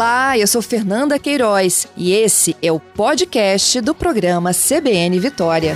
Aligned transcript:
Olá, 0.00 0.38
eu 0.38 0.46
sou 0.46 0.62
Fernanda 0.62 1.18
Queiroz 1.18 1.86
e 1.94 2.14
esse 2.14 2.56
é 2.62 2.72
o 2.72 2.80
podcast 2.80 3.82
do 3.82 3.94
programa 3.94 4.50
CBN 4.54 5.20
Vitória. 5.20 5.74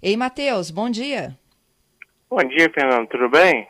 Ei, 0.00 0.16
Matheus, 0.16 0.70
bom 0.70 0.88
dia. 0.88 1.38
Bom 2.30 2.42
dia, 2.48 2.70
Fernando, 2.72 3.06
tudo 3.08 3.28
bem? 3.28 3.68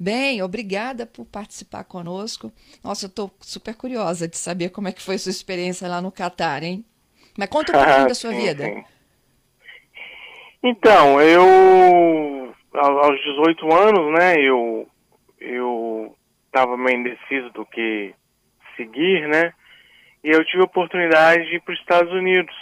Bem, 0.00 0.40
obrigada 0.40 1.04
por 1.04 1.26
participar 1.26 1.84
conosco. 1.84 2.50
Nossa, 2.82 3.04
eu 3.04 3.08
estou 3.08 3.30
super 3.42 3.74
curiosa 3.74 4.26
de 4.26 4.38
saber 4.38 4.70
como 4.70 4.88
é 4.88 4.92
que 4.92 5.02
foi 5.02 5.18
sua 5.18 5.28
experiência 5.28 5.86
lá 5.86 6.00
no 6.00 6.10
Catar, 6.10 6.62
hein? 6.62 6.82
Mas 7.36 7.50
conta 7.50 7.72
um 7.72 7.84
pouquinho 7.84 8.08
da 8.08 8.14
sua 8.14 8.30
sim, 8.30 8.40
vida. 8.40 8.64
sim. 8.64 8.84
Então, 10.62 11.20
eu 11.20 12.54
aos 12.72 13.20
18 13.22 13.74
anos, 13.74 14.12
né, 14.18 14.34
eu 14.38 14.86
eu 15.40 16.16
estava 16.46 16.76
meio 16.76 16.98
indeciso 16.98 17.50
do 17.50 17.66
que 17.66 18.14
seguir, 18.76 19.26
né? 19.26 19.52
E 20.22 20.30
eu 20.30 20.44
tive 20.44 20.62
a 20.62 20.66
oportunidade 20.66 21.44
de 21.48 21.56
ir 21.56 21.60
para 21.62 21.74
os 21.74 21.80
Estados 21.80 22.12
Unidos. 22.12 22.54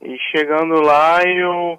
E 0.00 0.18
chegando 0.32 0.80
lá, 0.80 1.22
eu 1.22 1.78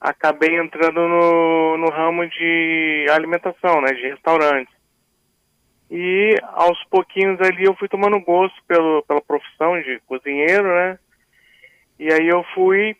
acabei 0.00 0.56
entrando 0.56 1.08
no, 1.08 1.78
no 1.78 1.90
ramo 1.90 2.24
de 2.28 3.06
alimentação, 3.10 3.80
né, 3.80 3.92
de 3.92 4.02
restaurantes. 4.02 4.74
E 5.90 6.36
aos 6.54 6.82
pouquinhos 6.84 7.40
ali 7.40 7.64
eu 7.64 7.74
fui 7.74 7.88
tomando 7.88 8.20
gosto 8.20 8.56
pelo, 8.66 9.02
pela 9.02 9.20
profissão 9.20 9.80
de 9.82 10.00
cozinheiro, 10.06 10.68
né? 10.68 10.98
E 11.98 12.12
aí 12.12 12.28
eu 12.28 12.44
fui 12.54 12.96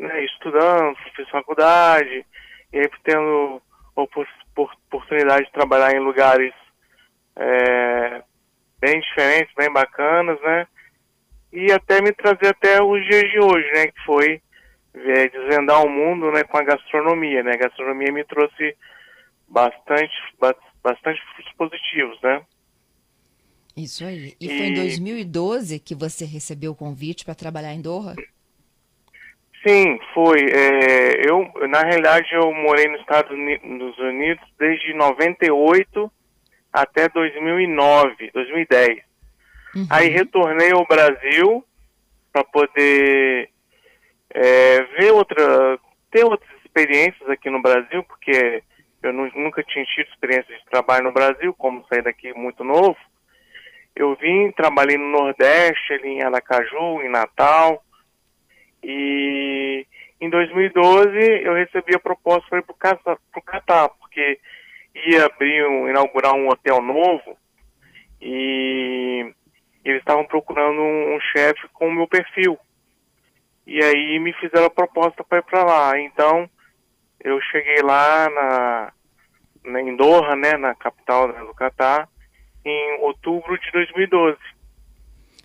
né, 0.00 0.24
estudando, 0.24 0.96
fiz 1.14 1.28
faculdade, 1.28 2.24
e 2.72 2.78
aí 2.78 2.90
tendo 3.04 3.60
opor- 3.94 4.26
por- 4.54 4.72
oportunidade 4.88 5.46
de 5.46 5.52
trabalhar 5.52 5.92
em 5.94 6.00
lugares 6.00 6.52
é, 7.36 8.22
bem 8.80 9.00
diferentes, 9.00 9.54
bem 9.54 9.72
bacanas, 9.72 10.40
né? 10.42 10.66
E 11.52 11.72
até 11.72 12.00
me 12.00 12.12
trazer 12.12 12.48
até 12.48 12.82
os 12.82 13.04
dias 13.08 13.30
de 13.30 13.38
hoje, 13.40 13.70
né? 13.72 13.86
Que 13.88 14.04
foi 14.04 14.42
é, 14.94 15.28
desvendar 15.28 15.84
o 15.84 15.88
mundo 15.88 16.30
né, 16.32 16.44
com 16.44 16.56
a 16.58 16.62
gastronomia, 16.64 17.42
né? 17.42 17.52
A 17.54 17.58
gastronomia 17.58 18.12
me 18.12 18.24
trouxe 18.24 18.76
bastante, 19.48 20.12
ba- 20.40 20.54
bastante 20.82 21.20
frutos 21.34 21.52
positivos, 21.54 22.20
né? 22.22 22.42
Isso 23.76 24.04
aí. 24.04 24.34
E 24.40 24.48
foi 24.48 24.66
em 24.66 24.72
E- 24.72 24.74
2012 24.74 25.78
que 25.78 25.94
você 25.94 26.24
recebeu 26.24 26.72
o 26.72 26.76
convite 26.76 27.24
para 27.24 27.34
trabalhar 27.34 27.72
em 27.72 27.80
Doha? 27.80 28.14
Sim, 29.66 29.98
foi. 30.14 30.38
É, 30.50 31.28
eu, 31.28 31.50
na 31.68 31.80
realidade, 31.82 32.28
eu 32.32 32.52
morei 32.52 32.88
nos 32.88 33.00
Estados 33.00 33.30
Unidos 33.30 34.44
desde 34.58 34.94
98 34.94 36.10
até 36.72 37.08
2009, 37.08 38.30
2010. 38.32 38.98
Uhum. 39.74 39.86
Aí 39.90 40.08
retornei 40.08 40.72
ao 40.72 40.86
Brasil 40.86 41.64
para 42.32 42.44
poder 42.44 43.50
é, 44.32 44.82
ver 44.98 45.12
outra, 45.12 45.78
ter 46.10 46.24
outras 46.24 46.50
experiências 46.64 47.28
aqui 47.28 47.50
no 47.50 47.60
Brasil, 47.60 48.02
porque 48.04 48.62
eu 49.02 49.12
nu- 49.12 49.30
nunca 49.34 49.62
tinha 49.62 49.84
tido 49.84 50.08
experiência 50.08 50.56
de 50.56 50.64
trabalho 50.66 51.04
no 51.04 51.12
Brasil, 51.12 51.52
como 51.54 51.84
saí 51.88 52.02
daqui 52.02 52.32
muito 52.32 52.64
novo. 52.64 52.96
Eu 53.94 54.14
vim, 54.14 54.52
trabalhei 54.52 54.96
no 54.96 55.10
Nordeste, 55.10 55.92
ali 55.92 56.08
em 56.08 56.22
Aracaju, 56.22 57.02
em 57.02 57.10
Natal, 57.10 57.82
e 58.82 59.86
em 60.20 60.28
2012 60.28 61.08
eu 61.42 61.54
recebi 61.54 61.94
a 61.94 62.00
proposta 62.00 62.48
para 62.48 62.58
ir 62.58 62.62
para 62.62 62.74
o 63.36 63.42
Catar, 63.42 63.88
porque 63.88 64.38
ia 64.94 65.26
abrir 65.26 65.66
um, 65.66 65.88
inaugurar 65.88 66.34
um 66.34 66.48
hotel 66.48 66.82
novo 66.82 67.36
e 68.20 69.32
eles 69.84 70.00
estavam 70.00 70.26
procurando 70.26 70.80
um, 70.80 71.16
um 71.16 71.20
chefe 71.20 71.66
com 71.72 71.88
o 71.88 71.92
meu 71.92 72.06
perfil. 72.06 72.58
E 73.66 73.82
aí 73.82 74.18
me 74.18 74.32
fizeram 74.34 74.66
a 74.66 74.70
proposta 74.70 75.24
para 75.24 75.38
ir 75.38 75.44
para 75.44 75.64
lá. 75.64 76.00
Então 76.00 76.48
eu 77.22 77.40
cheguei 77.42 77.82
lá 77.82 78.28
na, 78.30 78.92
na 79.64 79.80
em 79.80 79.96
Doha, 79.96 80.34
né, 80.36 80.56
na 80.56 80.74
capital 80.74 81.28
né, 81.28 81.40
do 81.40 81.54
Catar, 81.54 82.08
em 82.64 82.98
outubro 83.00 83.58
de 83.58 83.70
2012. 83.72 84.38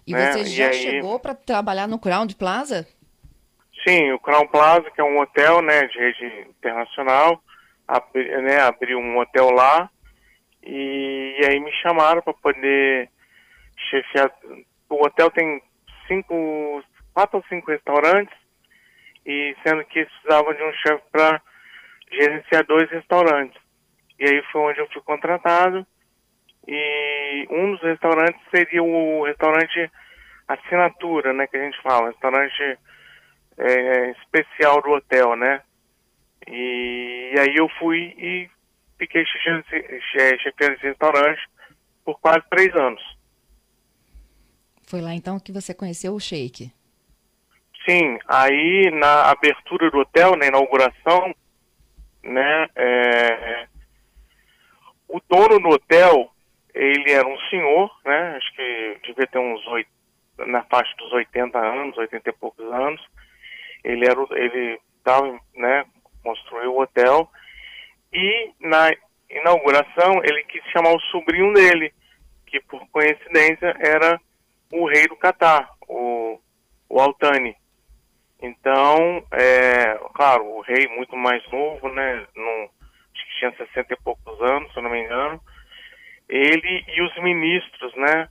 E 0.08 0.14
né, 0.14 0.32
você 0.32 0.40
e 0.42 0.46
já 0.46 0.68
aí- 0.68 0.74
chegou 0.74 1.20
para 1.20 1.34
trabalhar 1.34 1.88
no 1.88 2.00
Crown 2.00 2.28
Plaza? 2.28 2.88
Sim, 3.88 4.12
o 4.14 4.20
Crown 4.20 4.48
Plaza, 4.48 4.90
que 4.90 5.00
é 5.00 5.04
um 5.04 5.20
hotel, 5.20 5.62
né, 5.62 5.86
de 5.86 6.00
rede 6.00 6.48
internacional, 6.50 7.40
abri, 7.88 8.28
né, 8.42 8.60
abriu 8.62 8.98
um 8.98 9.18
hotel 9.20 9.52
lá 9.52 9.90
e, 10.64 11.40
aí 11.48 11.60
me 11.60 11.72
chamaram 11.74 12.22
para 12.24 12.34
poder 12.34 13.08
chefiar. 13.90 14.32
O 14.90 15.06
hotel 15.06 15.30
tem 15.30 15.62
cinco, 16.08 16.84
quatro 17.14 17.38
ou 17.38 17.46
cinco 17.48 17.70
restaurantes 17.70 18.36
e 19.24 19.56
sendo 19.64 19.86
que 19.86 20.00
eles 20.00 20.12
precisavam 20.14 20.54
de 20.56 20.64
um 20.64 20.74
chefe 20.74 21.04
para 21.12 21.42
gerenciar 22.12 22.66
dois 22.66 22.90
restaurantes. 22.90 23.62
E 24.20 24.28
aí 24.28 24.42
foi 24.52 24.62
onde 24.62 24.80
eu 24.80 24.90
fui 24.92 25.02
contratado 25.04 25.86
e 26.68 27.48
um 27.52 27.74
dos 27.74 27.84
restaurantes 27.84 28.42
seria 28.50 28.82
o 28.82 29.26
restaurante 29.26 29.92
assinatura, 30.48 31.34
né, 31.34 31.46
que 31.46 31.58
a 31.58 31.64
gente 31.64 31.80
fala, 31.84 32.10
restaurante 32.10 32.80
é, 33.58 34.12
especial 34.12 34.82
do 34.82 34.92
hotel, 34.92 35.36
né? 35.36 35.62
E, 36.48 37.34
aí 37.40 37.56
eu 37.56 37.68
fui 37.80 38.14
e 38.18 38.50
fiquei 38.98 39.26
chefiando 39.26 39.64
esse- 39.72 40.02
che- 40.12 40.40
chefiando 40.40 40.74
esse 40.76 40.88
restaurante 40.88 41.42
por 42.04 42.20
quase 42.20 42.44
três 42.50 42.74
anos. 42.76 43.02
Foi 44.88 45.02
lá 45.02 45.14
então 45.14 45.40
que 45.40 45.52
você 45.52 45.74
conheceu 45.74 46.14
o 46.14 46.20
Sheik. 46.20 46.72
Sim, 47.88 48.20
aí 48.28 48.92
na 48.92 49.30
abertura 49.32 49.90
do 49.92 50.00
hotel, 50.00 50.36
na 50.36 50.46
inauguração, 50.48 51.34
né, 52.24 52.68
é, 52.76 53.68
o 55.08 55.20
dono 55.30 55.60
do 55.60 55.70
hotel, 55.70 56.32
ele 56.74 57.12
era 57.12 57.28
um 57.28 57.40
senhor, 57.50 57.92
né, 58.06 58.36
acho 58.38 58.56
que 58.56 58.98
devia 59.08 59.28
ter 59.28 59.38
uns 59.40 59.66
oito, 59.68 59.90
na 60.48 60.64
faixa 60.64 60.94
dos 60.98 61.12
80 61.14 61.58
anos, 61.60 61.98
80 61.98 62.30
e 62.30 62.34
poucos 62.34 62.66
anos, 62.66 63.02
ele 63.86 64.06
era, 64.06 64.26
ele 64.32 64.80
tava, 65.04 65.40
né, 65.56 65.86
construiu 66.24 66.74
o 66.74 66.82
hotel, 66.82 67.30
e 68.12 68.52
na 68.60 68.92
inauguração 69.30 70.22
ele 70.24 70.44
quis 70.46 70.64
chamar 70.72 70.94
o 70.94 71.02
sobrinho 71.12 71.54
dele, 71.54 71.94
que 72.48 72.60
por 72.62 72.86
coincidência 72.90 73.76
era 73.80 74.20
o 74.72 74.88
rei 74.88 75.08
do 75.08 75.16
Catar, 75.16 75.70
o, 75.88 76.40
o 76.90 77.00
Altani. 77.00 77.56
Então, 78.42 79.26
é, 79.32 79.98
claro, 80.14 80.46
o 80.46 80.62
rei 80.62 80.88
muito 80.96 81.16
mais 81.16 81.44
novo, 81.52 81.90
né? 81.90 82.26
Não, 82.36 82.64
acho 82.64 83.26
que 83.28 83.40
tinha 83.40 83.56
60 83.56 83.94
e 83.94 83.98
poucos 84.04 84.42
anos, 84.42 84.74
se 84.74 84.82
não 84.82 84.90
me 84.90 85.02
engano. 85.02 85.42
Ele 86.28 86.84
e 86.88 87.02
os 87.02 87.16
ministros, 87.24 87.96
né? 87.96 88.28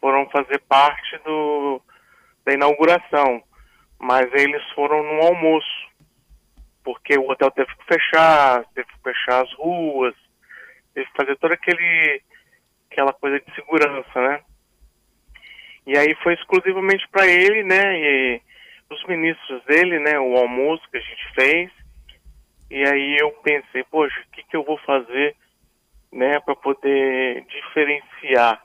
Foram 0.00 0.28
fazer 0.30 0.58
parte 0.68 1.18
do, 1.24 1.80
da 2.44 2.54
inauguração. 2.54 3.42
Mas 4.02 4.28
eles 4.34 4.62
foram 4.74 5.02
no 5.02 5.22
almoço. 5.22 5.90
Porque 6.84 7.16
o 7.16 7.30
hotel 7.30 7.50
teve 7.52 7.72
que 7.76 7.84
fechar, 7.84 8.64
teve 8.74 8.88
que 8.88 9.02
fechar 9.04 9.44
as 9.44 9.52
ruas, 9.54 10.14
teve 10.92 11.06
que 11.06 11.16
fazer 11.16 11.36
toda 11.36 11.54
aquele, 11.54 12.20
aquela 12.90 13.12
coisa 13.12 13.38
de 13.38 13.54
segurança, 13.54 14.20
né? 14.20 14.42
E 15.86 15.98
aí 15.98 16.14
foi 16.22 16.34
exclusivamente 16.34 17.06
para 17.08 17.26
ele, 17.26 17.62
né? 17.64 17.98
E 17.98 18.42
os 18.90 19.04
ministros 19.06 19.64
dele, 19.64 19.98
né? 19.98 20.18
O 20.18 20.36
almoço 20.36 20.88
que 20.90 20.98
a 20.98 21.00
gente 21.00 21.34
fez. 21.34 21.70
E 22.70 22.84
aí 22.84 23.16
eu 23.20 23.30
pensei, 23.42 23.84
poxa, 23.84 24.18
o 24.20 24.30
que, 24.32 24.42
que 24.44 24.56
eu 24.56 24.64
vou 24.64 24.78
fazer, 24.78 25.34
né? 26.12 26.38
Para 26.40 26.54
poder 26.54 27.44
diferenciar. 27.46 28.62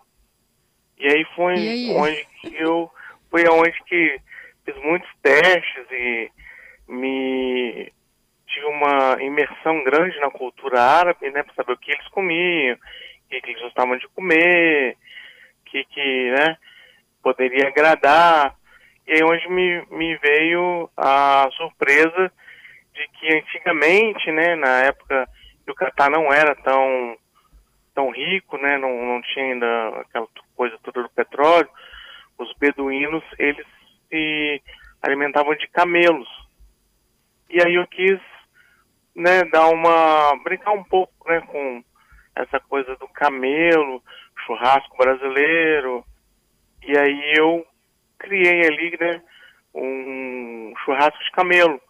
E 1.00 1.08
aí 1.08 1.26
foi 1.36 1.56
E 1.56 1.70
aí? 1.70 1.96
onde 1.96 2.28
que 2.42 2.56
eu 2.56 2.90
foi 3.30 3.46
aonde 3.46 3.78
que 3.86 4.22
fiz 4.64 4.76
muitos 4.84 5.10
testes 5.22 5.86
e 5.92 6.32
me 6.88 7.92
tive 8.48 8.66
uma 8.68 9.22
imersão 9.22 9.84
grande 9.84 10.18
na 10.20 10.30
cultura 10.30 10.82
árabe, 10.82 11.30
né? 11.32 11.44
Para 11.44 11.56
saber 11.56 11.74
o 11.74 11.78
que 11.78 11.92
eles 11.92 12.08
comiam, 12.10 12.76
o 12.76 13.30
que, 13.30 13.42
que 13.42 13.50
eles 13.50 13.62
gostavam 13.62 13.98
de 13.98 14.08
comer, 14.10 14.96
o 15.62 15.70
que 15.70 15.84
que, 15.86 16.32
né? 16.32 16.58
poderia 17.28 17.57
agradar. 17.68 18.56
E 19.08 19.14
aí 19.14 19.24
onde 19.24 19.50
me, 19.50 19.86
me 19.92 20.18
veio 20.18 20.90
a 20.98 21.48
surpresa 21.56 22.32
de 22.94 23.08
que 23.20 23.36
antigamente, 23.36 24.32
né, 24.32 24.56
na 24.56 24.82
época 24.84 25.28
o 25.68 25.76
Catar 25.76 26.10
não 26.10 26.32
era 26.32 26.56
tão, 26.56 27.18
tão 27.94 28.10
rico, 28.12 28.58
né, 28.58 28.78
não, 28.78 28.90
não 29.06 29.22
tinha 29.22 29.46
ainda 29.46 29.90
aquela 30.02 30.28
coisa 30.56 30.78
toda 30.84 31.04
do 31.04 31.10
petróleo, 31.10 31.70
os 32.38 32.52
beduínos, 32.60 33.24
eles 33.38 33.66
se 34.10 34.62
alimentavam 35.02 35.56
de 35.56 35.68
camelos. 35.68 36.28
E 37.50 37.62
aí 37.62 37.76
eu 37.76 37.88
quis 37.88 38.20
né, 39.16 39.44
dar 39.46 39.68
uma 39.68 40.36
brincar 40.44 40.72
um 40.72 40.84
pouco, 40.84 41.14
né, 41.28 41.42
com 41.42 41.84
essa 42.36 42.60
coisa 42.60 42.96
do 42.98 43.08
camelo, 43.08 44.04
churrasco 44.46 44.96
brasileiro. 44.98 46.06
E 46.88 46.98
aí 46.98 47.34
eu 47.38 47.68
criei 48.18 48.66
ali, 48.66 48.98
né, 48.98 49.22
um 49.76 50.74
churrasco 50.86 51.22
de 51.22 51.32
camelo. 51.32 51.82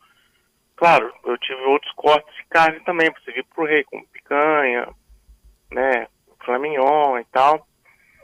Claro, 0.76 1.14
eu 1.24 1.38
tive 1.38 1.62
outros 1.62 1.92
cortes 1.94 2.36
de 2.36 2.44
carne 2.46 2.80
também 2.80 3.12
para 3.12 3.22
servir 3.22 3.46
para 3.46 3.64
o 3.64 3.68
rei, 3.68 3.84
como 3.84 4.08
picanha, 4.08 4.90
né, 5.72 6.08
flamignon 6.44 7.20
e 7.20 7.26
tal. 7.26 7.68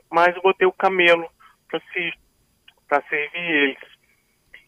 Mas 0.10 0.36
eu 0.36 0.42
botei 0.42 0.68
o 0.68 0.74
camelo 0.74 1.30
para 1.70 1.80
se, 1.92 2.14
servir 3.08 3.40
eles. 3.40 3.94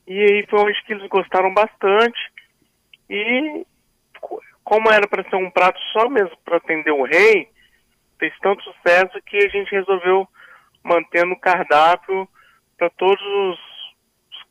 E 0.07 0.19
aí 0.19 0.45
foi 0.47 0.59
onde 0.59 0.83
que 0.83 0.93
eles 0.93 1.09
gostaram 1.09 1.51
bastante. 1.55 2.19
E 3.09 3.65
como 4.63 4.91
era 4.91 5.07
para 5.07 5.27
ser 5.27 5.37
um 5.37 5.49
prato 5.49 5.79
só 5.91 6.07
mesmo 6.07 6.37
para 6.43 6.57
atender 6.57 6.91
o 6.91 7.03
rei, 7.03 7.49
fez 8.19 8.33
tanto 8.41 8.63
sucesso 8.63 9.19
que 9.25 9.37
a 9.37 9.49
gente 9.49 9.71
resolveu 9.71 10.27
manter 10.85 11.25
no 11.25 11.37
cardápio 11.37 12.27
para 12.77 12.89
todos 12.91 13.21
os, 13.21 13.75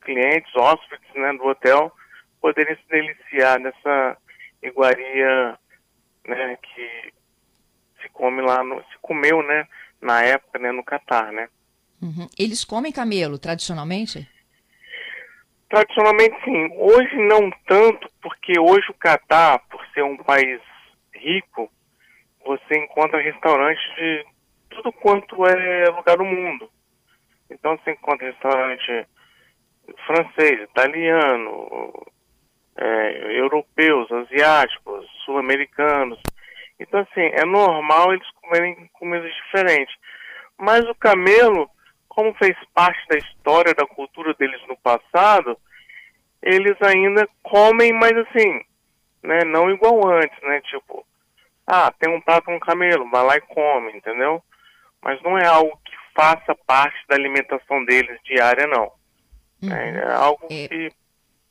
clientes, 0.05 0.55
hóspedes 0.55 1.09
né, 1.15 1.33
do 1.33 1.47
hotel, 1.47 1.91
poderem 2.41 2.77
se 2.77 2.89
deliciar 2.89 3.59
nessa 3.59 4.19
iguaria 4.63 5.59
né, 6.27 6.57
que 6.57 7.13
se 8.03 8.09
come 8.11 8.43
lá, 8.43 8.63
no, 8.63 8.81
se 8.81 8.99
comeu 9.01 9.43
né, 9.43 9.67
na 10.01 10.23
época 10.23 10.59
né, 10.59 10.71
no 10.71 10.85
Catar, 10.85 11.33
né? 11.33 11.49
Uhum. 12.03 12.29
Eles 12.39 12.65
comem 12.65 12.93
camelo 12.93 13.39
tradicionalmente? 13.39 14.29
Tradicionalmente 15.71 16.37
sim. 16.45 16.69
Hoje 16.77 17.17
não 17.17 17.51
tanto, 17.67 18.11
porque 18.21 18.61
hoje 18.61 18.91
o 18.91 18.95
Catar, 18.95 19.59
por 19.71 19.85
ser 19.95 20.03
um 20.03 20.19
país 20.19 20.61
rico, 21.15 21.73
você 22.45 22.77
encontra 22.77 23.23
restaurantes 23.23 23.83
de 23.97 24.27
tudo 24.75 24.93
quanto 24.93 25.47
é 25.47 25.91
lugar 25.91 26.17
do 26.17 26.25
mundo. 26.25 26.69
Então 27.50 27.76
você 27.76 27.93
encontra 27.93 28.26
restaurante 28.26 29.06
francês, 30.06 30.62
italiano, 30.62 31.93
é, 32.76 33.38
europeus, 33.38 34.11
asiáticos, 34.11 35.06
sul-americanos. 35.25 36.19
Então 36.79 37.00
assim, 37.00 37.23
é 37.23 37.44
normal 37.44 38.12
eles 38.12 38.31
comerem 38.43 38.88
comidas 38.94 39.32
diferentes. 39.35 39.94
Mas 40.59 40.85
o 40.88 40.94
camelo 40.94 41.69
como 42.15 42.32
fez 42.35 42.56
parte 42.73 43.00
da 43.09 43.19
história, 43.19 43.75
da 43.75 43.87
cultura 43.87 44.32
deles 44.35 44.61
no 44.69 44.76
passado, 44.76 45.59
eles 46.41 46.81
ainda 46.81 47.29
comem, 47.43 47.93
mas 47.93 48.12
assim, 48.12 48.61
né, 49.23 49.41
não 49.44 49.69
igual 49.71 50.06
antes, 50.06 50.41
né, 50.43 50.61
tipo, 50.61 51.05
ah, 51.67 51.93
tem 51.99 52.15
um 52.15 52.21
prato 52.21 52.44
com 52.44 52.61
camelo, 52.61 53.11
vai 53.11 53.25
lá 53.25 53.37
e 53.37 53.41
come, 53.41 53.93
entendeu? 53.97 54.43
Mas 55.05 55.23
não 55.23 55.37
é 55.37 55.47
algo 55.47 55.79
que 55.85 55.93
faça 56.15 56.55
parte 56.67 56.97
da 57.06 57.15
alimentação 57.15 57.85
deles 57.85 58.19
diária, 58.25 58.67
não. 58.67 58.91
Uhum. 59.62 59.73
É, 59.73 59.91
é, 59.91 60.12
algo 60.12 60.47
é... 60.51 60.67
que 60.67 60.93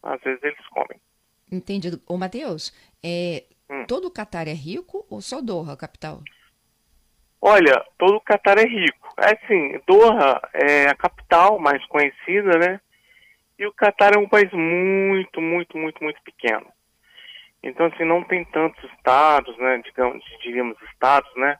às 0.01 0.21
vezes 0.21 0.43
eles 0.43 0.67
comem. 0.69 0.99
Entendido. 1.51 2.01
Ô, 2.07 2.17
Matheus, 2.17 2.73
é, 3.03 3.43
hum. 3.69 3.85
todo 3.85 4.07
o 4.07 4.11
Catar 4.11 4.47
é 4.47 4.53
rico 4.53 5.05
ou 5.07 5.21
só 5.21 5.39
Doha, 5.39 5.77
capital? 5.77 6.21
Olha, 7.39 7.85
todo 7.97 8.15
o 8.15 8.21
Catar 8.21 8.57
é 8.57 8.65
rico. 8.65 9.13
É 9.19 9.33
assim, 9.33 9.79
Doha 9.85 10.41
é 10.53 10.87
a 10.87 10.95
capital 10.95 11.59
mais 11.59 11.85
conhecida, 11.85 12.57
né? 12.57 12.81
E 13.59 13.67
o 13.67 13.73
Catar 13.73 14.15
é 14.15 14.19
um 14.19 14.27
país 14.27 14.51
muito, 14.51 15.39
muito, 15.39 15.77
muito, 15.77 16.03
muito 16.03 16.21
pequeno. 16.23 16.65
Então, 17.61 17.85
assim, 17.85 18.03
não 18.03 18.23
tem 18.23 18.43
tantos 18.45 18.83
estados, 18.91 19.55
né? 19.57 19.79
Digamos, 19.85 20.23
diríamos 20.41 20.77
estados, 20.91 21.29
né? 21.35 21.59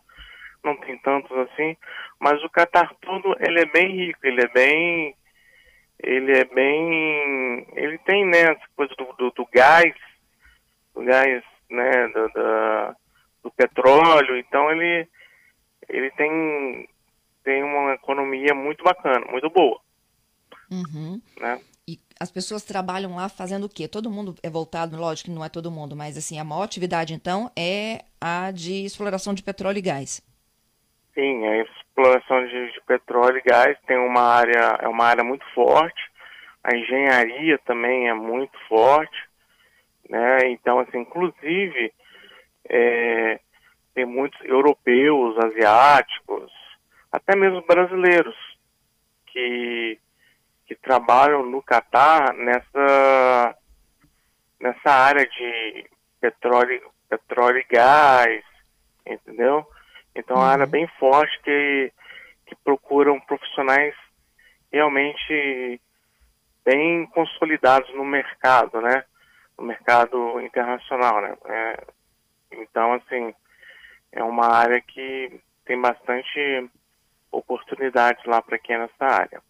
Não 0.63 0.75
tem 0.77 0.97
tantos 0.99 1.31
assim. 1.37 1.75
Mas 2.19 2.43
o 2.43 2.49
Catar 2.49 2.93
todo, 3.01 3.35
ele 3.39 3.61
é 3.61 3.65
bem 3.65 3.95
rico, 3.95 4.19
ele 4.23 4.41
é 4.41 4.47
bem... 4.47 5.15
Ele 5.99 6.31
é 6.37 6.45
bem... 6.45 7.67
Ele 7.75 7.97
tem, 7.99 8.25
né, 8.25 8.41
essa 8.41 8.65
coisa 8.75 8.93
do, 8.95 9.05
do, 9.13 9.31
do 9.31 9.47
gás, 9.53 9.93
do 10.93 11.03
gás, 11.03 11.43
né, 11.69 12.07
do, 12.07 12.27
do, 12.29 12.95
do 13.43 13.51
petróleo. 13.51 14.37
Então, 14.37 14.71
ele 14.71 15.07
ele 15.89 16.11
tem, 16.11 16.87
tem 17.43 17.63
uma 17.63 17.93
economia 17.93 18.53
muito 18.53 18.83
bacana, 18.83 19.25
muito 19.31 19.49
boa. 19.49 19.79
Uhum. 20.71 21.21
Né? 21.39 21.59
E 21.87 21.99
as 22.19 22.31
pessoas 22.31 22.63
trabalham 22.63 23.15
lá 23.15 23.27
fazendo 23.27 23.65
o 23.65 23.69
quê? 23.69 23.87
Todo 23.87 24.09
mundo 24.09 24.35
é 24.41 24.49
voltado, 24.49 24.97
lógico 24.97 25.29
que 25.29 25.35
não 25.35 25.43
é 25.43 25.49
todo 25.49 25.71
mundo, 25.71 25.95
mas 25.95 26.17
assim, 26.17 26.39
a 26.39 26.43
maior 26.43 26.63
atividade 26.63 27.13
então 27.13 27.51
é 27.55 28.05
a 28.19 28.51
de 28.51 28.85
exploração 28.85 29.33
de 29.33 29.43
petróleo 29.43 29.77
e 29.77 29.81
gás. 29.81 30.21
Sim, 31.13 31.45
a 31.45 31.57
exploração 31.61 32.45
de, 32.47 32.71
de 32.71 32.81
petróleo 32.81 33.37
e 33.37 33.41
gás 33.41 33.77
tem 33.85 33.97
uma 33.97 34.21
área, 34.21 34.79
é 34.81 34.87
uma 34.87 35.05
área 35.05 35.23
muito 35.23 35.45
forte, 35.53 36.01
a 36.63 36.75
engenharia 36.75 37.59
também 37.59 38.09
é 38.09 38.13
muito 38.13 38.57
forte, 38.67 39.29
né? 40.09 40.39
Então, 40.47 40.79
assim, 40.79 40.99
inclusive, 40.99 41.93
é, 42.67 43.39
tem 43.93 44.05
muitos 44.05 44.39
europeus, 44.43 45.37
asiáticos, 45.37 46.51
até 47.11 47.35
mesmo 47.35 47.61
brasileiros 47.61 48.35
que, 49.27 49.99
que 50.65 50.75
trabalham 50.75 51.45
no 51.45 51.61
Catar 51.61 52.33
nessa, 52.33 53.55
nessa 54.59 54.89
área 54.91 55.27
de 55.27 55.85
petróleo, 56.19 56.81
petróleo 57.07 57.59
e 57.59 57.65
gás, 57.69 58.43
entendeu? 59.05 59.67
Então, 60.15 60.37
é 60.37 60.39
uma 60.39 60.47
área 60.47 60.65
uhum. 60.65 60.71
bem 60.71 60.87
forte 60.99 61.39
que, 61.43 61.91
que 62.45 62.55
procuram 62.63 63.19
profissionais 63.21 63.95
realmente 64.71 65.81
bem 66.65 67.05
consolidados 67.07 67.93
no 67.95 68.05
mercado, 68.05 68.81
né? 68.81 69.03
No 69.57 69.65
mercado 69.65 70.39
internacional, 70.41 71.21
né? 71.21 71.35
É, 71.45 71.83
então, 72.51 72.93
assim, 72.93 73.33
é 74.11 74.23
uma 74.23 74.47
área 74.47 74.81
que 74.81 75.39
tem 75.65 75.79
bastante 75.79 76.69
oportunidades 77.31 78.23
lá 78.25 78.41
para 78.41 78.59
quem 78.59 78.75
é 78.75 78.79
nessa 78.79 79.05
área. 79.05 79.41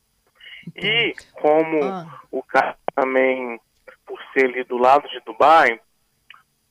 E 0.76 1.14
como 1.34 1.84
ah. 1.84 2.22
o 2.32 2.42
cara 2.42 2.78
também, 2.96 3.60
por 4.06 4.20
ser 4.32 4.46
ali 4.46 4.64
do 4.64 4.78
lado 4.78 5.08
de 5.10 5.20
Dubai, 5.22 5.80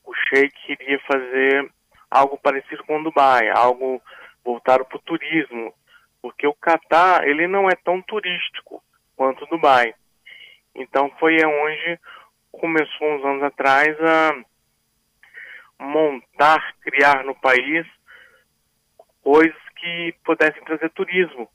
o 0.04 0.14
Sheik 0.14 0.76
queria 0.76 0.98
fazer 1.00 1.70
algo 2.12 2.36
parecido 2.36 2.84
com 2.84 3.02
Dubai, 3.02 3.48
algo 3.48 4.00
voltado 4.44 4.84
para 4.84 4.98
o 4.98 5.02
turismo, 5.02 5.72
porque 6.20 6.46
o 6.46 6.52
Catar 6.52 7.26
ele 7.26 7.46
não 7.48 7.68
é 7.68 7.74
tão 7.74 8.02
turístico 8.02 8.82
quanto 9.16 9.46
Dubai. 9.46 9.94
Então 10.74 11.10
foi 11.18 11.36
onde 11.42 11.98
começou 12.52 13.14
uns 13.14 13.24
anos 13.24 13.42
atrás 13.44 13.96
a 13.98 14.44
montar, 15.82 16.74
criar 16.82 17.24
no 17.24 17.34
país 17.34 17.86
coisas 19.22 19.56
que 19.76 20.14
pudessem 20.22 20.62
trazer 20.64 20.90
turismo. 20.90 21.48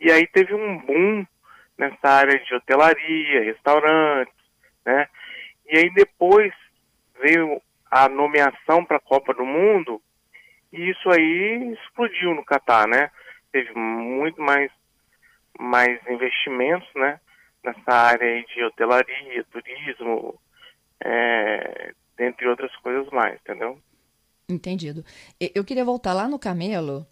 E 0.00 0.10
aí 0.10 0.26
teve 0.28 0.54
um 0.54 0.78
boom 0.78 1.26
nessa 1.76 2.08
área 2.08 2.38
de 2.38 2.54
hotelaria, 2.54 3.44
restaurantes, 3.44 4.34
né? 4.84 5.06
E 5.66 5.78
aí 5.78 5.90
depois 5.92 6.52
veio 7.20 7.60
a 7.90 8.08
nomeação 8.08 8.84
para 8.84 8.98
a 8.98 9.00
Copa 9.00 9.34
do 9.34 9.44
Mundo 9.44 10.00
e 10.72 10.90
isso 10.90 11.08
aí 11.10 11.74
explodiu 11.74 12.34
no 12.34 12.44
Catar, 12.44 12.86
né? 12.86 13.10
Teve 13.50 13.74
muito 13.74 14.40
mais, 14.40 14.70
mais 15.58 16.00
investimentos, 16.08 16.88
né? 16.94 17.20
Nessa 17.64 17.92
área 17.92 18.42
de 18.44 18.64
hotelaria, 18.64 19.44
turismo, 19.50 20.40
é, 21.04 21.92
dentre 22.16 22.48
outras 22.48 22.74
coisas 22.76 23.10
mais, 23.10 23.38
entendeu? 23.40 23.78
Entendido. 24.48 25.04
Eu 25.54 25.64
queria 25.64 25.84
voltar 25.84 26.12
lá 26.12 26.28
no 26.28 26.38
camelo, 26.38 27.06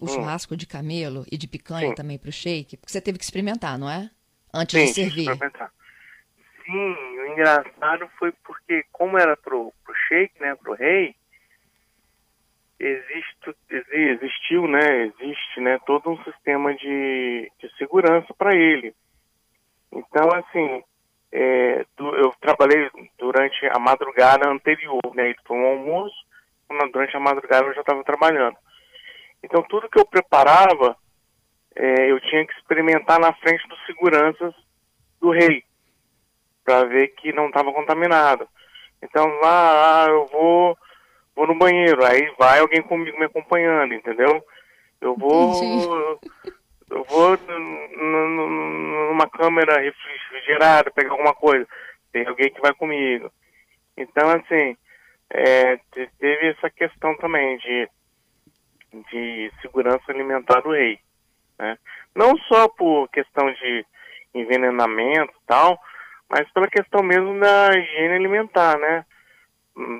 o 0.00 0.04
hum. 0.04 0.08
churrasco 0.08 0.56
de 0.56 0.66
camelo 0.66 1.24
e 1.30 1.38
de 1.38 1.46
picanha 1.46 1.88
Sim. 1.88 1.94
também 1.94 2.18
para 2.18 2.28
o 2.28 2.32
shake, 2.32 2.76
porque 2.76 2.92
você 2.92 3.00
teve 3.00 3.18
que 3.18 3.24
experimentar, 3.24 3.78
não 3.78 3.88
é? 3.88 4.10
Antes 4.52 4.78
Sim, 4.78 4.86
de 4.86 4.92
servir. 4.92 5.30
Experimentar. 5.30 5.72
Sim, 6.64 7.18
o 7.18 7.26
engraçado 7.26 8.08
foi 8.18 8.32
porque, 8.44 8.84
como 8.92 9.18
era 9.18 9.36
pro, 9.36 9.72
pro 9.84 9.94
shake, 10.08 10.40
né, 10.40 10.54
pro 10.56 10.74
rei, 10.74 11.14
existe, 12.78 13.54
existiu, 13.92 14.66
né, 14.66 15.04
existe, 15.06 15.60
né, 15.60 15.78
todo 15.86 16.10
um 16.10 16.24
sistema 16.24 16.74
de, 16.74 17.52
de 17.58 17.76
segurança 17.76 18.32
para 18.34 18.54
ele. 18.54 18.94
Então, 19.92 20.28
assim, 20.32 20.82
é, 21.34 21.84
eu 21.98 22.32
trabalhei 22.40 22.88
durante 23.18 23.66
a 23.66 23.78
madrugada 23.80 24.48
anterior, 24.48 25.02
né? 25.14 25.34
Foi 25.44 25.56
um 25.56 25.66
almoço, 25.66 26.14
durante 26.92 27.16
a 27.16 27.20
madrugada 27.20 27.66
eu 27.66 27.74
já 27.74 27.80
estava 27.80 28.04
trabalhando. 28.04 28.56
Então 29.42 29.60
tudo 29.64 29.88
que 29.88 29.98
eu 29.98 30.06
preparava, 30.06 30.96
é, 31.74 32.10
eu 32.10 32.20
tinha 32.20 32.46
que 32.46 32.52
experimentar 32.54 33.18
na 33.18 33.32
frente 33.34 33.66
dos 33.66 33.84
seguranças 33.84 34.54
do 35.20 35.30
rei, 35.30 35.64
para 36.64 36.84
ver 36.84 37.08
que 37.08 37.32
não 37.32 37.48
estava 37.48 37.72
contaminado. 37.72 38.48
Então, 39.02 39.28
ah, 39.44 40.06
eu 40.08 40.26
vou, 40.26 40.78
vou 41.36 41.46
no 41.46 41.54
banheiro, 41.54 42.04
aí 42.04 42.32
vai 42.38 42.60
alguém 42.60 42.82
comigo 42.82 43.18
me 43.18 43.26
acompanhando, 43.26 43.92
entendeu? 43.92 44.42
Eu 45.00 45.14
vou, 45.16 46.18
eu 46.90 47.04
vou 47.04 47.38
numa 47.98 49.28
câmera 49.28 49.80
refrigerada, 49.80 50.90
pegar 50.90 51.10
alguma 51.10 51.34
coisa, 51.34 51.66
tem 52.10 52.26
alguém 52.26 52.50
que 52.50 52.60
vai 52.60 52.72
comigo. 52.72 53.30
Então, 53.96 54.30
assim, 54.30 54.76
é, 55.30 55.78
teve 56.18 56.48
essa 56.48 56.70
questão 56.70 57.16
também 57.18 57.58
de, 57.58 57.88
de 59.10 59.52
segurança 59.60 60.04
alimentar 60.08 60.60
do 60.60 60.72
rei. 60.72 60.98
Né? 61.58 61.78
Não 62.14 62.36
só 62.48 62.68
por 62.68 63.08
questão 63.10 63.52
de 63.52 63.86
envenenamento 64.34 65.32
e 65.32 65.46
tal, 65.46 65.78
mas 66.36 66.50
pela 66.50 66.66
questão 66.66 67.00
mesmo 67.00 67.38
da 67.38 67.70
higiene 67.78 68.14
alimentar, 68.14 68.76
né? 68.76 69.06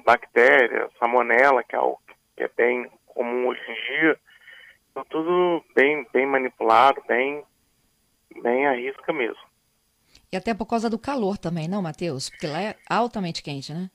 Bactéria, 0.05 0.91
salmonela, 0.99 1.63
que 1.63 1.77
é 1.77 1.79
algo 1.79 2.01
que 2.37 2.43
é 2.43 2.51
bem 2.57 2.91
comum 3.07 3.47
hoje 3.47 3.63
em 3.69 3.75
dia, 3.75 4.19
então 4.91 5.05
tudo 5.09 5.65
bem, 5.77 6.05
bem 6.13 6.27
manipulado, 6.27 7.01
bem, 7.07 7.45
bem 8.43 8.67
à 8.67 8.73
risca 8.73 9.13
mesmo. 9.13 9.39
E 10.33 10.37
até 10.37 10.53
por 10.53 10.67
causa 10.67 10.91
do 10.91 10.99
calor 10.99 11.39
também, 11.39 11.69
não, 11.69 11.81
Matheus? 11.81 12.29
Porque 12.29 12.49
lá 12.49 12.61
é 12.61 12.77
altamente 12.91 13.41
quente, 13.41 13.73
né? 13.73 13.89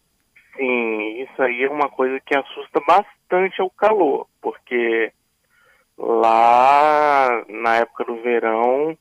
Sim, 0.55 1.21
isso 1.21 1.41
aí 1.41 1.63
é 1.63 1.69
uma 1.69 1.89
coisa 1.89 2.21
que 2.21 2.37
assusta 2.37 2.79
bastante 2.87 3.61
o 3.61 3.69
calor, 3.69 4.29
porque 4.41 5.11
lá 5.97 7.43
na 7.49 7.75
época 7.75 8.05
do 8.05 8.21
verão 8.21 8.97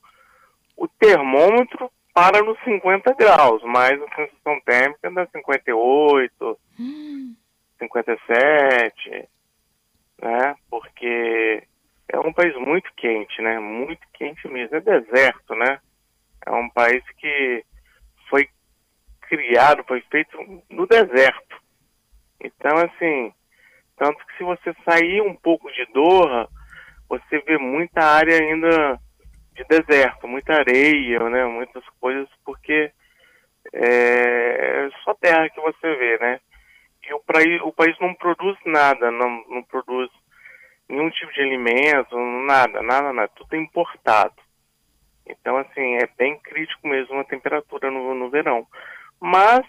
o 0.77 0.89
termômetro 0.89 1.89
para 2.19 2.43
nos 2.43 2.59
50 2.65 3.15
graus, 3.15 3.63
mas 3.63 3.93
a 3.93 4.09
sensação 4.17 4.61
térmica 4.67 5.09
dá 5.09 5.25
58, 5.29 6.59
hum. 6.81 7.37
57, 7.79 9.29
né? 10.21 10.57
Porque 10.69 11.63
é 12.09 12.19
um 12.19 12.33
país 12.33 12.57
muito 12.57 12.93
quente, 12.97 13.41
né? 13.41 13.61
Muito 13.61 14.01
quente 14.15 14.49
mesmo. 14.49 14.75
É 14.75 14.81
deserto, 14.81 15.55
né? 15.55 15.79
É 16.45 16.51
um 16.51 16.69
país 16.71 17.05
que 17.19 17.65
foi 18.29 18.49
criado, 19.21 19.85
foi 19.87 20.01
feito 20.11 20.37
no 20.69 20.89
deserto. 20.89 21.57
Então, 22.41 22.79
assim, 22.79 23.33
tanto 23.97 24.27
que 24.27 24.39
se 24.39 24.43
você 24.43 24.75
sair 24.85 25.21
um 25.23 25.37
pouco 25.37 25.71
de 25.71 25.87
Doha, 25.93 26.49
você 27.09 27.39
vê 27.47 27.59
muita 27.59 28.05
área 28.05 28.37
ainda 28.37 28.99
de 29.59 29.65
deserto, 29.65 30.29
muita 30.29 30.55
areia, 30.55 31.19
né? 31.29 31.45
Muitas 31.45 31.85
coisas, 32.01 32.29
porque 32.45 32.93
é 33.73 34.89
só 35.05 35.15
terra 35.15 35.49
que 35.51 35.61
você 35.61 35.95
vê, 35.97 36.19
né? 36.19 36.41
E 37.09 37.13
o 37.13 37.21
país, 37.21 37.61
o 37.63 37.73
país 37.73 37.99
não 38.01 38.15
produz 38.15 38.57
nada, 38.65 39.11
não, 39.11 39.45
não 39.49 39.63
produz 39.65 40.11
nenhum 40.89 41.11
tipo 41.11 41.33
de 41.33 41.41
alimento, 41.41 42.17
nada, 42.47 42.83
nada, 42.83 43.13
nada, 43.13 43.31
tudo 43.35 43.55
é 43.55 43.59
importado. 43.59 44.35
Então, 45.27 45.57
assim, 45.59 45.97
é 45.97 46.09
bem 46.17 46.39
crítico 46.41 46.87
mesmo 46.89 47.19
a 47.19 47.25
temperatura 47.25 47.91
no, 47.91 48.15
no 48.15 48.31
verão. 48.31 48.67
Mas 49.21 49.67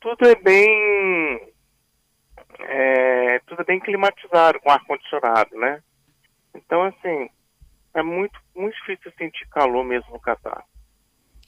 tudo 0.00 0.26
é 0.28 0.34
bem. 0.34 1.52
É, 2.60 3.38
tudo 3.46 3.62
é 3.62 3.64
bem 3.64 3.78
climatizado 3.78 4.58
com 4.60 4.70
ar-condicionado, 4.70 5.56
né? 5.56 5.82
Então, 6.54 6.82
assim, 6.82 7.28
é 7.96 8.02
muito, 8.02 8.38
muito 8.54 8.74
difícil 8.76 9.12
sentir 9.18 9.46
calor 9.48 9.84
mesmo 9.84 10.12
no 10.12 10.20
Catar. 10.20 10.64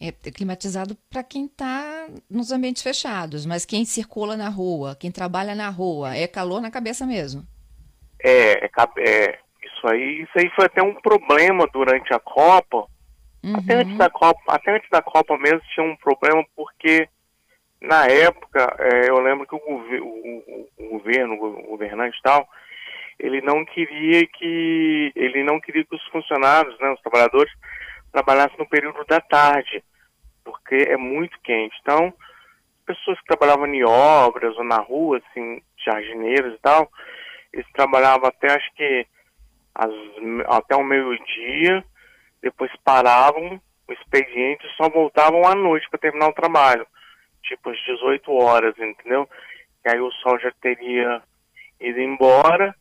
É 0.01 0.13
climatizado 0.31 0.97
para 1.11 1.25
quem 1.25 1.47
está 1.47 2.09
nos 2.31 2.53
ambientes 2.53 2.83
fechados, 2.83 3.45
mas 3.45 3.67
quem 3.67 3.85
circula 3.85 4.37
na 4.37 4.49
rua, 4.49 4.97
quem 4.99 5.11
trabalha 5.11 5.55
na 5.55 5.69
rua, 5.71 6.17
é 6.17 6.27
calor 6.29 6.61
na 6.61 6.71
cabeça 6.71 7.05
mesmo. 7.05 7.43
É, 8.23 8.65
é, 8.65 8.71
é 8.99 9.39
isso 9.63 9.89
aí, 9.89 10.23
isso 10.23 10.33
aí 10.37 10.51
foi 10.55 10.67
até 10.67 10.83
um 10.83 10.95
problema 10.95 11.67
durante 11.73 12.15
a 12.15 12.21
Copa. 12.21 12.87
Uhum. 13.43 13.57
Até 13.57 13.75
antes 13.75 13.99
da 13.99 14.09
Copa, 14.09 14.41
até 14.47 14.77
antes 14.77 14.89
da 14.89 15.03
Copa 15.03 15.37
mesmo 15.37 15.61
tinha 15.75 15.85
um 15.85 15.97
problema 15.97 16.45
porque 16.55 17.09
na 17.81 18.07
época 18.07 18.77
é, 18.79 19.11
eu 19.11 19.19
lembro 19.19 19.47
que 19.47 19.55
o, 19.55 19.59
o, 19.59 20.69
o 20.79 20.89
governo, 20.91 21.35
o 21.35 21.63
governante 21.71 22.17
e 22.19 22.23
tal, 22.23 22.49
ele 23.19 23.41
não 23.41 23.65
queria 23.65 24.27
que 24.27 25.13
ele 25.15 25.43
não 25.43 25.61
queria 25.61 25.85
que 25.85 25.95
os 25.95 26.07
funcionários, 26.09 26.79
né, 26.79 26.91
os 26.93 27.01
trabalhadores 27.01 27.53
trabalhassem 28.13 28.57
no 28.59 28.69
período 28.69 29.05
da 29.05 29.21
tarde, 29.21 29.83
porque 30.45 30.77
é 30.77 30.97
muito 30.97 31.39
quente. 31.41 31.77
Então, 31.83 32.13
pessoas 32.87 33.19
que 33.21 33.27
trabalhavam 33.27 33.67
em 33.67 33.85
obras 33.85 34.57
ou 34.57 34.65
na 34.65 34.79
rua, 34.79 35.19
assim, 35.19 35.61
jardineiros 35.85 36.55
e 36.55 36.59
tal, 36.59 36.91
eles 37.53 37.67
trabalhavam 37.73 38.29
até 38.29 38.55
acho 38.55 38.73
que 38.75 39.07
as, 39.75 39.91
até 40.49 40.77
o 40.77 40.85
meio-dia, 40.85 41.85
depois 42.41 42.71
paravam 42.85 43.61
o 43.87 43.93
expediente 43.93 44.67
e 44.67 44.77
só 44.77 44.89
voltavam 44.89 45.47
à 45.47 45.55
noite 45.55 45.89
para 45.91 45.99
terminar 45.99 46.29
o 46.29 46.35
trabalho, 46.35 46.87
tipo 47.43 47.71
às 47.71 47.79
18 47.85 48.33
horas, 48.33 48.79
entendeu? 48.79 49.29
E 49.85 49.91
aí 49.91 50.01
o 50.01 50.11
sol 50.13 50.39
já 50.39 50.53
teria 50.61 51.23
ido 51.81 52.01
embora 52.01 52.75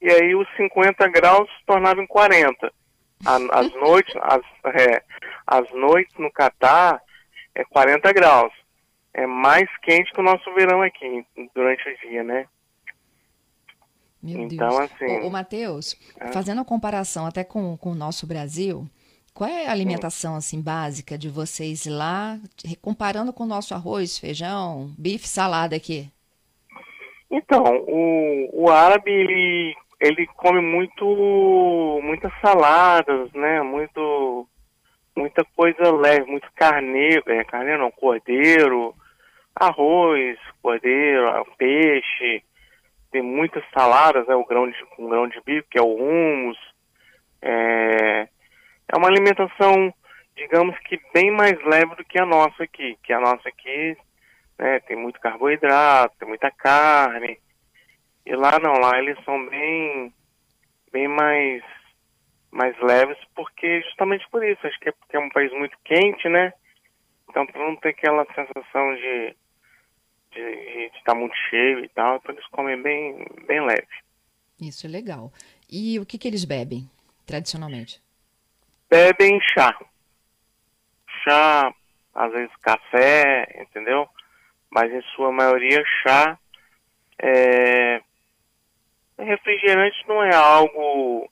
e 0.00 0.10
aí 0.10 0.34
os 0.34 0.48
50 0.56 1.08
graus 1.08 1.48
se 1.58 1.66
tornavam 1.66 2.06
40. 2.06 2.72
As 3.24 3.74
noites, 3.74 4.14
as, 4.22 4.42
é, 4.74 5.02
as 5.46 5.70
noites 5.72 6.16
no 6.18 6.30
Catar 6.30 7.02
é 7.54 7.64
40 7.64 8.12
graus. 8.12 8.52
É 9.12 9.26
mais 9.26 9.68
quente 9.82 10.12
que 10.12 10.20
o 10.20 10.24
nosso 10.24 10.52
verão 10.54 10.82
aqui, 10.82 11.26
durante 11.54 11.88
o 11.88 12.08
dia, 12.08 12.22
né? 12.22 12.46
Meu 14.22 14.42
então, 14.42 14.68
Deus. 14.68 14.80
assim. 14.80 15.20
Ô, 15.20 15.30
Matheus, 15.30 15.96
é. 16.20 16.28
fazendo 16.28 16.60
a 16.60 16.64
comparação 16.64 17.26
até 17.26 17.42
com, 17.42 17.76
com 17.76 17.90
o 17.90 17.94
nosso 17.94 18.26
Brasil, 18.26 18.86
qual 19.34 19.50
é 19.50 19.66
a 19.66 19.72
alimentação 19.72 20.36
assim 20.36 20.60
básica 20.60 21.16
de 21.16 21.28
vocês 21.28 21.86
lá, 21.86 22.38
comparando 22.80 23.32
com 23.32 23.44
o 23.44 23.46
nosso 23.46 23.74
arroz, 23.74 24.18
feijão, 24.18 24.92
bife, 24.98 25.26
salada 25.26 25.74
aqui? 25.76 26.08
Então, 27.30 27.62
o, 27.86 28.64
o 28.64 28.70
árabe 28.70 29.10
ele 29.10 29.76
ele 30.00 30.26
come 30.28 30.60
muito 30.60 32.00
muitas 32.02 32.32
saladas, 32.40 33.32
né? 33.32 33.62
Muito 33.62 34.48
muita 35.16 35.44
coisa 35.56 35.90
leve, 35.92 36.30
muito 36.30 36.48
carneiro, 36.54 37.24
é, 37.26 37.42
carneiro 37.44 37.80
não, 37.80 37.90
cordeiro, 37.90 38.94
arroz, 39.54 40.38
cordeiro, 40.62 41.44
peixe, 41.56 42.44
tem 43.10 43.22
muitas 43.22 43.64
saladas, 43.74 44.26
né? 44.28 44.34
O 44.36 44.44
grão 44.44 44.70
de, 44.70 44.76
o 44.98 45.08
grão 45.08 45.26
de 45.26 45.40
bico, 45.44 45.68
que 45.70 45.78
é 45.78 45.82
o 45.82 45.96
hummus. 45.96 46.58
É, 47.42 48.28
é 48.88 48.96
uma 48.96 49.08
alimentação, 49.08 49.92
digamos 50.36 50.78
que 50.80 51.00
bem 51.12 51.30
mais 51.30 51.60
leve 51.64 51.96
do 51.96 52.04
que 52.04 52.20
a 52.20 52.26
nossa 52.26 52.62
aqui, 52.62 52.96
que 53.02 53.12
a 53.12 53.20
nossa 53.20 53.48
aqui 53.48 53.96
né, 54.58 54.80
tem 54.80 54.96
muito 54.96 55.20
carboidrato, 55.20 56.16
tem 56.18 56.28
muita 56.28 56.50
carne, 56.50 57.38
e 58.28 58.36
lá 58.36 58.58
não, 58.58 58.74
lá 58.74 58.98
eles 58.98 59.16
são 59.24 59.48
bem, 59.48 60.12
bem 60.92 61.08
mais, 61.08 61.62
mais 62.50 62.78
leves, 62.78 63.16
porque 63.34 63.80
justamente 63.80 64.28
por 64.30 64.44
isso, 64.44 64.66
acho 64.66 64.78
que 64.80 64.90
é 64.90 64.92
porque 64.92 65.16
é 65.16 65.18
um 65.18 65.30
país 65.30 65.50
muito 65.52 65.78
quente, 65.82 66.28
né? 66.28 66.52
Então 67.30 67.46
para 67.46 67.64
não 67.64 67.74
ter 67.76 67.88
aquela 67.88 68.26
sensação 68.26 68.94
de 68.96 69.34
de 70.30 70.40
estar 70.98 71.12
tá 71.12 71.14
muito 71.14 71.34
cheio 71.48 71.82
e 71.82 71.88
tal, 71.88 72.16
então 72.16 72.34
eles 72.34 72.46
comem 72.48 72.80
bem, 72.82 73.26
bem 73.46 73.64
leve. 73.64 73.88
Isso 74.60 74.86
é 74.86 74.90
legal. 74.90 75.32
E 75.70 75.98
o 75.98 76.04
que, 76.04 76.18
que 76.18 76.28
eles 76.28 76.44
bebem, 76.44 76.88
tradicionalmente? 77.26 77.98
Bebem 78.90 79.40
chá. 79.40 79.74
Chá, 81.24 81.74
às 82.14 82.30
vezes 82.30 82.54
café, 82.56 83.62
entendeu? 83.62 84.06
Mas 84.70 84.92
em 84.92 85.00
sua 85.14 85.32
maioria 85.32 85.82
chá. 86.02 86.38
É, 87.18 88.02
refrigerante 89.18 89.96
não 90.06 90.22
é 90.22 90.34
algo 90.34 91.30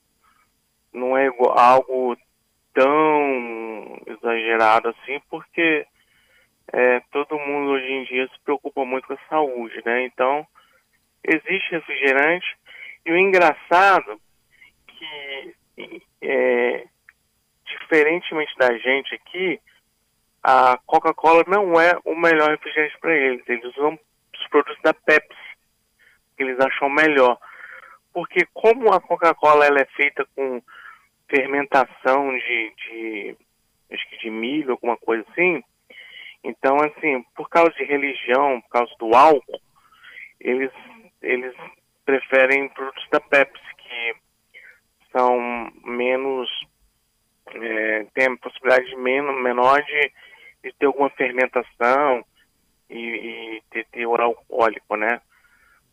não 0.92 1.16
é 1.16 1.28
algo 1.56 2.16
tão 2.72 4.02
exagerado 4.06 4.88
assim, 4.88 5.20
porque 5.30 5.86
é, 6.72 7.00
todo 7.12 7.38
mundo 7.38 7.72
hoje 7.72 7.90
em 7.90 8.04
dia 8.04 8.26
se 8.28 8.40
preocupa 8.44 8.84
muito 8.84 9.06
com 9.06 9.14
a 9.14 9.28
saúde, 9.28 9.80
né? 9.84 10.04
Então, 10.04 10.46
existe 11.22 11.70
refrigerante 11.70 12.46
e 13.04 13.12
o 13.12 13.16
engraçado 13.16 14.20
que 14.86 16.02
é, 16.22 16.86
diferentemente 17.64 18.56
da 18.58 18.76
gente 18.78 19.14
aqui, 19.14 19.60
a 20.42 20.78
Coca-Cola 20.86 21.44
não 21.46 21.80
é 21.80 21.98
o 22.04 22.14
melhor 22.16 22.50
refrigerante 22.50 22.98
para 22.98 23.14
eles. 23.14 23.48
Eles 23.48 23.64
usam 23.76 23.98
os 24.34 24.48
produtos 24.48 24.80
da 24.82 24.94
Pepsi, 24.94 25.36
que 26.36 26.42
eles 26.42 26.58
acham 26.58 26.88
melhor 26.88 27.38
porque 28.16 28.46
como 28.54 28.90
a 28.94 28.98
Coca-Cola 28.98 29.66
ela 29.66 29.78
é 29.78 29.84
feita 29.94 30.26
com 30.34 30.62
fermentação 31.28 32.32
de, 32.32 32.72
de, 32.74 33.36
acho 33.92 34.08
que 34.08 34.16
de 34.16 34.30
milho, 34.30 34.70
alguma 34.70 34.96
coisa 34.96 35.22
assim, 35.30 35.62
Então, 36.42 36.78
assim, 36.80 37.22
por 37.34 37.50
causa 37.50 37.72
de 37.72 37.84
religião, 37.84 38.58
por 38.62 38.70
causa 38.70 38.92
do 38.98 39.14
álcool, 39.14 39.60
eles, 40.40 40.72
eles 41.20 41.54
preferem 42.06 42.70
produtos 42.70 43.06
da 43.10 43.20
Pepsi, 43.20 43.74
que 43.76 44.14
são 45.12 45.70
menos, 45.84 46.48
é, 47.52 48.06
tem 48.14 48.28
a 48.28 48.36
possibilidade 48.38 48.88
de 48.88 48.96
menos, 48.96 49.42
menor 49.42 49.82
de, 49.82 50.12
de 50.64 50.72
ter 50.72 50.86
alguma 50.86 51.10
fermentação 51.10 52.24
e, 52.88 52.98
e 52.98 53.62
ter 53.70 53.84
teor 53.92 54.22
alcoólico, 54.22 54.96
né? 54.96 55.20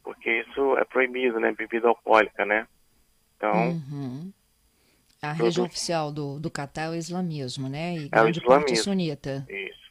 Porque 0.04 0.42
isso 0.42 0.78
é 0.78 0.86
proibido, 0.86 1.40
né? 1.40 1.52
Bebida 1.52 1.88
alcoólica, 1.88 2.46
né? 2.46 2.68
Então... 3.38 3.70
Uhum. 3.70 4.34
A 5.22 5.32
região 5.32 5.66
oficial 5.66 6.12
do, 6.12 6.38
do 6.38 6.52
Catar 6.52 6.84
é 6.84 6.90
o 6.90 6.96
islamismo, 6.96 7.70
né? 7.70 7.96
E 7.96 8.06
é 8.06 8.10
grande 8.10 8.40
o 8.40 8.44
islamismo. 8.44 8.50
parte 8.50 8.76
sunita. 8.76 9.48
Isso. 9.50 9.84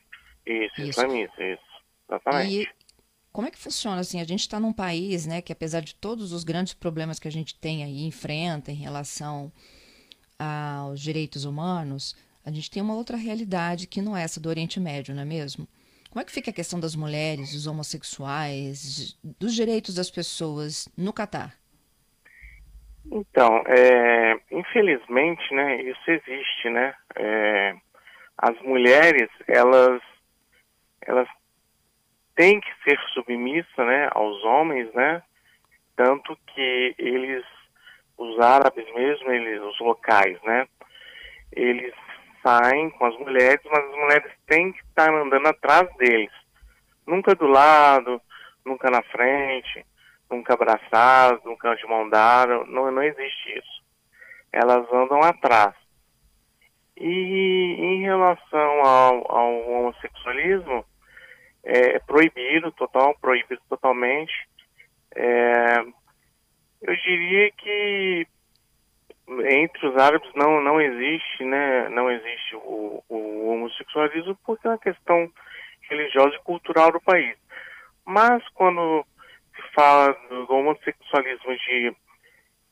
Isso, 0.46 0.80
isso. 0.80 0.90
islamista, 0.90 1.42
isso. 1.42 1.62
Exatamente. 2.06 2.62
E 2.62 2.68
como 3.32 3.48
é 3.48 3.50
que 3.50 3.58
funciona 3.58 4.00
assim? 4.00 4.20
A 4.20 4.24
gente 4.24 4.40
está 4.40 4.60
num 4.60 4.72
país, 4.72 5.24
né, 5.24 5.40
que 5.40 5.52
apesar 5.52 5.80
de 5.80 5.94
todos 5.94 6.32
os 6.32 6.44
grandes 6.44 6.74
problemas 6.74 7.18
que 7.18 7.26
a 7.26 7.32
gente 7.32 7.54
tem 7.54 7.82
aí, 7.82 8.04
enfrenta 8.04 8.70
em 8.70 8.74
relação 8.74 9.50
aos 10.38 11.00
direitos 11.00 11.44
humanos, 11.44 12.14
a 12.44 12.50
gente 12.50 12.70
tem 12.70 12.82
uma 12.82 12.94
outra 12.94 13.16
realidade 13.16 13.86
que 13.86 14.02
não 14.02 14.16
é 14.16 14.22
essa 14.22 14.38
do 14.38 14.48
Oriente 14.48 14.78
Médio, 14.78 15.14
não 15.14 15.22
é 15.22 15.24
mesmo? 15.24 15.66
Como 16.12 16.20
é 16.20 16.26
que 16.26 16.30
fica 16.30 16.50
a 16.50 16.54
questão 16.54 16.78
das 16.78 16.94
mulheres, 16.94 17.54
dos 17.54 17.66
homossexuais, 17.66 19.18
dos 19.24 19.54
direitos 19.54 19.94
das 19.94 20.10
pessoas 20.10 20.86
no 20.94 21.10
Catar? 21.10 21.54
Então, 23.10 23.64
é, 23.66 24.38
infelizmente, 24.50 25.42
né, 25.54 25.80
isso 25.80 26.10
existe, 26.10 26.68
né? 26.68 26.94
É, 27.16 27.74
as 28.36 28.60
mulheres, 28.60 29.30
elas 29.48 30.02
elas 31.00 31.26
têm 32.36 32.60
que 32.60 32.70
ser 32.84 33.00
submissas 33.14 33.74
né, 33.78 34.10
aos 34.12 34.44
homens, 34.44 34.92
né? 34.92 35.22
Tanto 35.96 36.36
que 36.48 36.94
eles, 36.98 37.42
os 38.18 38.38
árabes 38.38 38.84
mesmo, 38.94 39.32
eles, 39.32 39.62
os 39.62 39.80
locais, 39.80 40.38
né? 40.42 40.68
Eles 41.50 41.94
saem 42.42 42.90
com 42.90 43.06
as 43.06 43.16
mulheres, 43.18 43.60
mas 43.70 43.84
as 43.84 43.90
mulheres 43.92 44.32
têm 44.46 44.72
que 44.72 44.80
estar 44.80 45.12
andando 45.12 45.46
atrás 45.46 45.88
deles. 45.96 46.32
Nunca 47.06 47.34
do 47.34 47.46
lado, 47.46 48.20
nunca 48.64 48.90
na 48.90 49.02
frente, 49.02 49.84
nunca 50.30 50.54
abraçadas, 50.54 51.42
nunca 51.44 51.74
de 51.74 51.86
mão 51.86 52.08
dada, 52.08 52.64
não, 52.64 52.90
não 52.90 53.02
existe 53.02 53.58
isso. 53.58 53.82
Elas 54.52 54.86
andam 54.92 55.22
atrás. 55.22 55.74
E 56.96 57.76
em 57.78 58.02
relação 58.02 58.86
ao, 58.86 59.32
ao 59.32 59.70
homossexualismo, 59.70 60.84
é, 61.64 61.98
proibido, 62.00 62.72
total, 62.72 63.16
proibido 63.20 63.60
totalmente. 63.68 64.32
É, 65.14 65.80
eu 66.82 66.96
diria 66.96 67.50
que 67.52 68.26
entre 69.40 69.86
os 69.86 69.96
árabes 69.96 70.30
não, 70.34 70.60
não 70.60 70.80
existe, 70.80 71.44
né, 71.44 71.88
não 71.88 72.10
existe 72.10 72.56
o, 72.56 73.02
o 73.08 73.48
homossexualismo 73.48 74.36
porque 74.44 74.66
é 74.66 74.70
uma 74.70 74.78
questão 74.78 75.30
religiosa 75.88 76.34
e 76.34 76.44
cultural 76.44 76.92
do 76.92 77.00
país. 77.00 77.36
Mas 78.04 78.46
quando 78.50 79.04
se 79.54 79.62
fala 79.74 80.16
do 80.28 80.52
homossexualismo 80.54 81.56
de, 81.56 81.96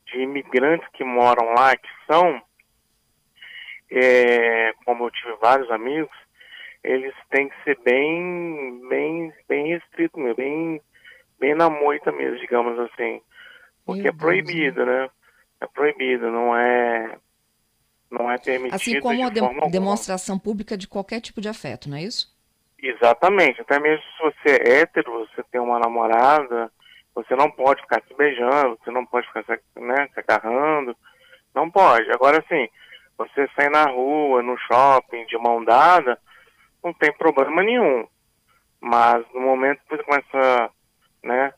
de 0.07 0.19
imigrantes 0.19 0.87
que 0.93 1.03
moram 1.03 1.53
lá, 1.53 1.75
que 1.75 1.89
são, 2.07 2.41
é, 3.91 4.73
como 4.85 5.05
eu 5.05 5.11
tive 5.11 5.33
vários 5.41 5.69
amigos, 5.71 6.15
eles 6.83 7.13
têm 7.29 7.47
que 7.47 7.63
ser 7.63 7.79
bem, 7.83 8.81
bem, 8.89 9.33
bem 9.47 9.67
restritos, 9.67 10.35
bem, 10.35 10.81
bem 11.39 11.55
na 11.55 11.69
moita 11.69 12.11
mesmo, 12.11 12.39
digamos 12.39 12.77
assim. 12.79 13.21
Porque 13.85 14.03
Meu 14.03 14.11
é 14.11 14.15
proibido, 14.15 14.85
Deus. 14.85 14.87
né? 14.87 15.09
É 15.61 15.67
proibido, 15.67 16.31
não 16.31 16.55
é, 16.57 17.17
não 18.09 18.31
é 18.31 18.37
permitido. 18.37 18.75
Assim 18.75 18.99
como 18.99 19.15
de 19.15 19.21
a 19.21 19.29
de 19.29 19.71
demonstração 19.71 20.37
pública 20.37 20.75
de 20.75 20.87
qualquer 20.87 21.21
tipo 21.21 21.39
de 21.39 21.47
afeto, 21.47 21.89
não 21.89 21.97
é 21.97 22.03
isso? 22.03 22.35
Exatamente. 22.81 23.61
Até 23.61 23.79
mesmo 23.79 24.03
se 24.03 24.23
você 24.23 24.55
é 24.55 24.79
hétero, 24.81 25.27
você 25.27 25.43
tem 25.51 25.61
uma 25.61 25.79
namorada, 25.79 26.71
você 27.13 27.35
não 27.35 27.49
pode 27.51 27.81
ficar 27.81 28.01
se 28.07 28.13
beijando, 28.15 28.77
você 28.83 28.89
não 28.89 29.05
pode 29.05 29.27
ficar 29.27 29.45
né, 29.75 30.09
se 30.13 30.19
agarrando. 30.19 30.95
Não 31.53 31.69
pode. 31.69 32.09
Agora, 32.11 32.43
sim, 32.49 32.67
você 33.17 33.47
sai 33.55 33.69
na 33.69 33.83
rua, 33.83 34.41
no 34.41 34.57
shopping, 34.57 35.25
de 35.25 35.37
mão 35.37 35.63
dada, 35.63 36.17
não 36.83 36.93
tem 36.93 37.13
problema 37.13 37.61
nenhum. 37.61 38.07
Mas 38.79 39.23
no 39.33 39.41
momento 39.41 39.81
que 39.83 39.95
você 39.95 40.03
começa 40.03 40.71
né, 41.23 41.53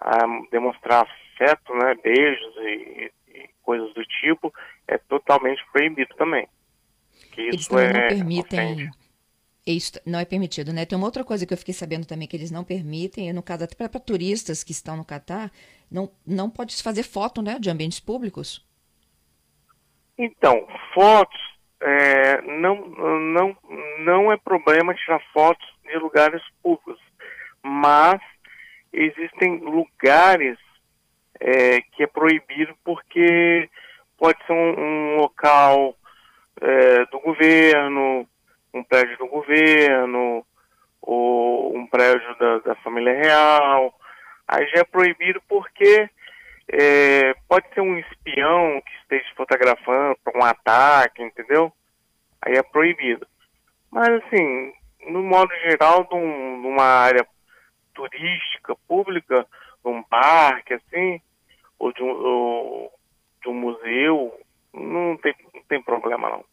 a 0.00 0.18
demonstrar 0.50 1.02
afeto, 1.02 1.74
né, 1.74 1.94
beijos 2.02 2.56
e, 2.56 2.60
e 3.04 3.12
coisas 3.62 3.92
do 3.94 4.04
tipo, 4.04 4.52
é 4.86 4.98
totalmente 4.98 5.62
proibido 5.72 6.14
também. 6.16 6.48
Que 7.32 7.42
Eles 7.42 7.66
também 7.66 7.86
é, 7.86 7.92
não 7.92 8.08
permitem. 8.08 8.90
Isso 9.66 9.92
não 10.04 10.18
é 10.18 10.24
permitido, 10.24 10.72
né? 10.72 10.84
Tem 10.84 10.98
uma 10.98 11.06
outra 11.06 11.22
coisa 11.22 11.46
que 11.46 11.54
eu 11.54 11.58
fiquei 11.58 11.72
sabendo 11.72 12.04
também 12.04 12.26
que 12.26 12.36
eles 12.36 12.50
não 12.50 12.64
permitem, 12.64 13.32
no 13.32 13.42
caso 13.42 13.64
até 13.64 13.88
para 13.88 14.00
turistas 14.00 14.64
que 14.64 14.72
estão 14.72 14.96
no 14.96 15.04
Catar, 15.04 15.52
não, 15.90 16.10
não 16.26 16.50
pode 16.50 16.72
se 16.72 16.82
fazer 16.82 17.04
foto 17.04 17.40
né, 17.40 17.58
de 17.60 17.70
ambientes 17.70 18.00
públicos. 18.00 18.66
Então, 20.18 20.66
fotos 20.92 21.40
é, 21.80 22.40
não, 22.42 22.76
não, 22.86 23.56
não 24.00 24.32
é 24.32 24.36
problema 24.36 24.94
tirar 24.94 25.20
fotos 25.32 25.66
de 25.84 25.96
lugares 25.98 26.42
públicos, 26.62 27.00
mas 27.62 28.20
existem 28.92 29.58
lugares 29.58 30.58
é, 31.40 31.80
que 31.80 32.02
é 32.02 32.06
proibido 32.06 32.74
porque 32.84 33.68
pode 34.18 34.38
ser 34.46 34.52
um, 34.52 34.80
um 34.80 35.16
local 35.16 35.96
é, 36.60 37.04
do 37.06 37.20
governo, 37.20 38.26
um 38.72 38.84
prédio 38.84 39.18
do 39.18 39.26
governo, 39.26 40.46
ou 41.00 41.76
um 41.76 41.86
prédio 41.86 42.36
da, 42.38 42.58
da 42.60 42.74
família 42.76 43.14
real. 43.14 43.92
Aí 44.46 44.66
já 44.68 44.80
é 44.80 44.84
proibido 44.84 45.42
porque 45.48 46.08
é, 46.68 47.34
pode 47.48 47.66
ser 47.74 47.80
um 47.80 47.98
espião 47.98 48.80
que 48.80 48.92
esteja 49.02 49.34
fotografando 49.36 50.16
para 50.22 50.38
um 50.38 50.44
ataque, 50.44 51.22
entendeu? 51.22 51.72
Aí 52.40 52.54
é 52.54 52.62
proibido. 52.62 53.26
Mas, 53.90 54.08
assim, 54.08 54.72
no 55.08 55.22
modo 55.22 55.52
geral, 55.64 56.04
de, 56.04 56.14
um, 56.14 56.62
de 56.62 56.66
uma 56.68 56.84
área 56.84 57.26
turística, 57.94 58.74
pública, 58.88 59.46
de 59.84 59.90
um 59.90 60.02
parque, 60.02 60.74
assim, 60.74 61.20
ou 61.78 61.92
de 61.92 62.02
um, 62.02 62.10
ou 62.10 62.92
de 63.42 63.48
um 63.48 63.54
museu, 63.54 64.40
não 64.72 65.16
tem, 65.16 65.34
não 65.54 65.62
tem 65.64 65.82
problema, 65.82 66.30
não. 66.30 66.44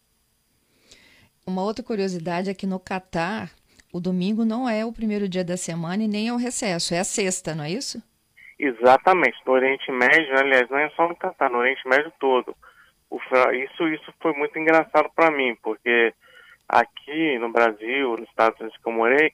Uma 1.46 1.64
outra 1.64 1.84
curiosidade 1.84 2.50
é 2.50 2.54
que 2.54 2.68
no 2.68 2.80
Catar, 2.80 3.50
o 3.92 4.00
domingo 4.00 4.46
não 4.46 4.70
é 4.70 4.86
o 4.86 4.94
primeiro 4.94 5.28
dia 5.28 5.44
da 5.44 5.58
semana 5.58 6.04
e 6.04 6.08
nem 6.08 6.28
é 6.28 6.34
o 6.34 6.38
recesso, 6.38 6.94
é 6.94 7.00
a 7.00 7.04
sexta, 7.04 7.56
não 7.56 7.64
é 7.64 7.72
isso? 7.72 8.02
Exatamente. 8.60 9.38
No 9.46 9.54
Oriente 9.54 9.92
Médio, 9.92 10.38
aliás, 10.38 10.70
não 10.70 10.78
é 10.78 10.90
só 10.92 11.08
no 11.08 11.16
Catar, 11.16 11.50
no 11.50 11.60
Oriente 11.60 11.88
Médio 11.88 12.12
todo. 12.20 12.56
O, 13.10 13.18
isso, 13.54 13.88
isso 13.88 14.14
foi 14.22 14.34
muito 14.34 14.60
engraçado 14.60 15.10
para 15.16 15.32
mim, 15.32 15.56
porque 15.64 16.14
aqui 16.68 17.40
no 17.40 17.52
Brasil, 17.52 18.12
nos 18.12 18.30
Estados 18.30 18.60
Unidos 18.60 18.78
que 18.78 18.88
eu 18.88 18.94
morei, 18.94 19.34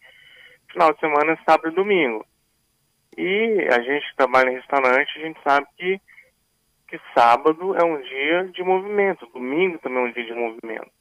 final 0.71 0.93
de 0.93 0.99
semana 0.99 1.34
é 1.34 1.38
sábado 1.43 1.69
e 1.69 1.75
domingo. 1.75 2.25
E 3.17 3.67
a 3.71 3.82
gente 3.82 4.10
que 4.10 4.15
trabalha 4.17 4.49
em 4.49 4.56
restaurante, 4.56 5.17
a 5.17 5.21
gente 5.21 5.39
sabe 5.41 5.67
que, 5.78 6.01
que 6.88 6.99
sábado 7.13 7.75
é 7.75 7.84
um 7.84 8.01
dia 8.01 8.45
de 8.54 8.63
movimento, 8.63 9.25
domingo 9.28 9.80
também 9.80 10.04
é 10.04 10.08
um 10.08 10.12
dia 10.12 10.25
de 10.25 10.34
movimento. 10.34 10.91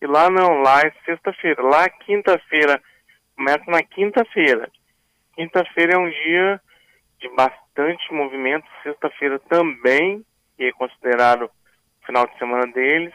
E 0.00 0.06
lá 0.06 0.28
não, 0.28 0.60
lá 0.60 0.80
é 0.80 0.92
sexta-feira. 1.04 1.62
Lá 1.62 1.88
quinta-feira, 1.88 2.82
começa 3.36 3.64
na 3.68 3.82
quinta-feira. 3.82 4.70
Quinta-feira 5.34 5.94
é 5.94 5.98
um 5.98 6.10
dia 6.10 6.60
de 7.20 7.28
bastante 7.30 8.12
movimento, 8.12 8.66
sexta-feira 8.82 9.38
também, 9.48 10.24
que 10.56 10.64
é 10.64 10.72
considerado 10.72 11.50
final 12.04 12.26
de 12.26 12.36
semana 12.38 12.66
deles. 12.72 13.14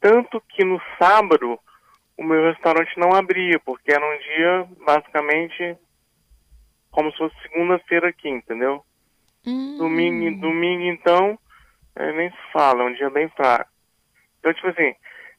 Tanto 0.00 0.40
que 0.48 0.64
no 0.64 0.80
sábado 0.98 1.58
o 2.16 2.24
meu 2.24 2.50
restaurante 2.52 2.98
não 2.98 3.14
abria, 3.14 3.60
porque 3.60 3.92
era 3.92 4.04
um 4.04 4.18
dia 4.18 4.68
basicamente 4.84 5.76
como 6.98 7.12
se 7.12 7.18
fosse 7.18 7.36
segunda-feira 7.42 8.08
aqui, 8.08 8.28
entendeu? 8.28 8.84
Hum. 9.46 9.76
Domingo, 9.78 10.40
domingo 10.40 10.82
então, 10.82 11.38
é, 11.94 12.10
nem 12.10 12.28
se 12.28 12.36
fala, 12.52 12.82
é 12.82 12.86
um 12.86 12.92
dia 12.92 13.08
bem 13.08 13.28
fraco. 13.28 13.70
Então, 14.40 14.52
tipo 14.52 14.66
assim, 14.66 14.92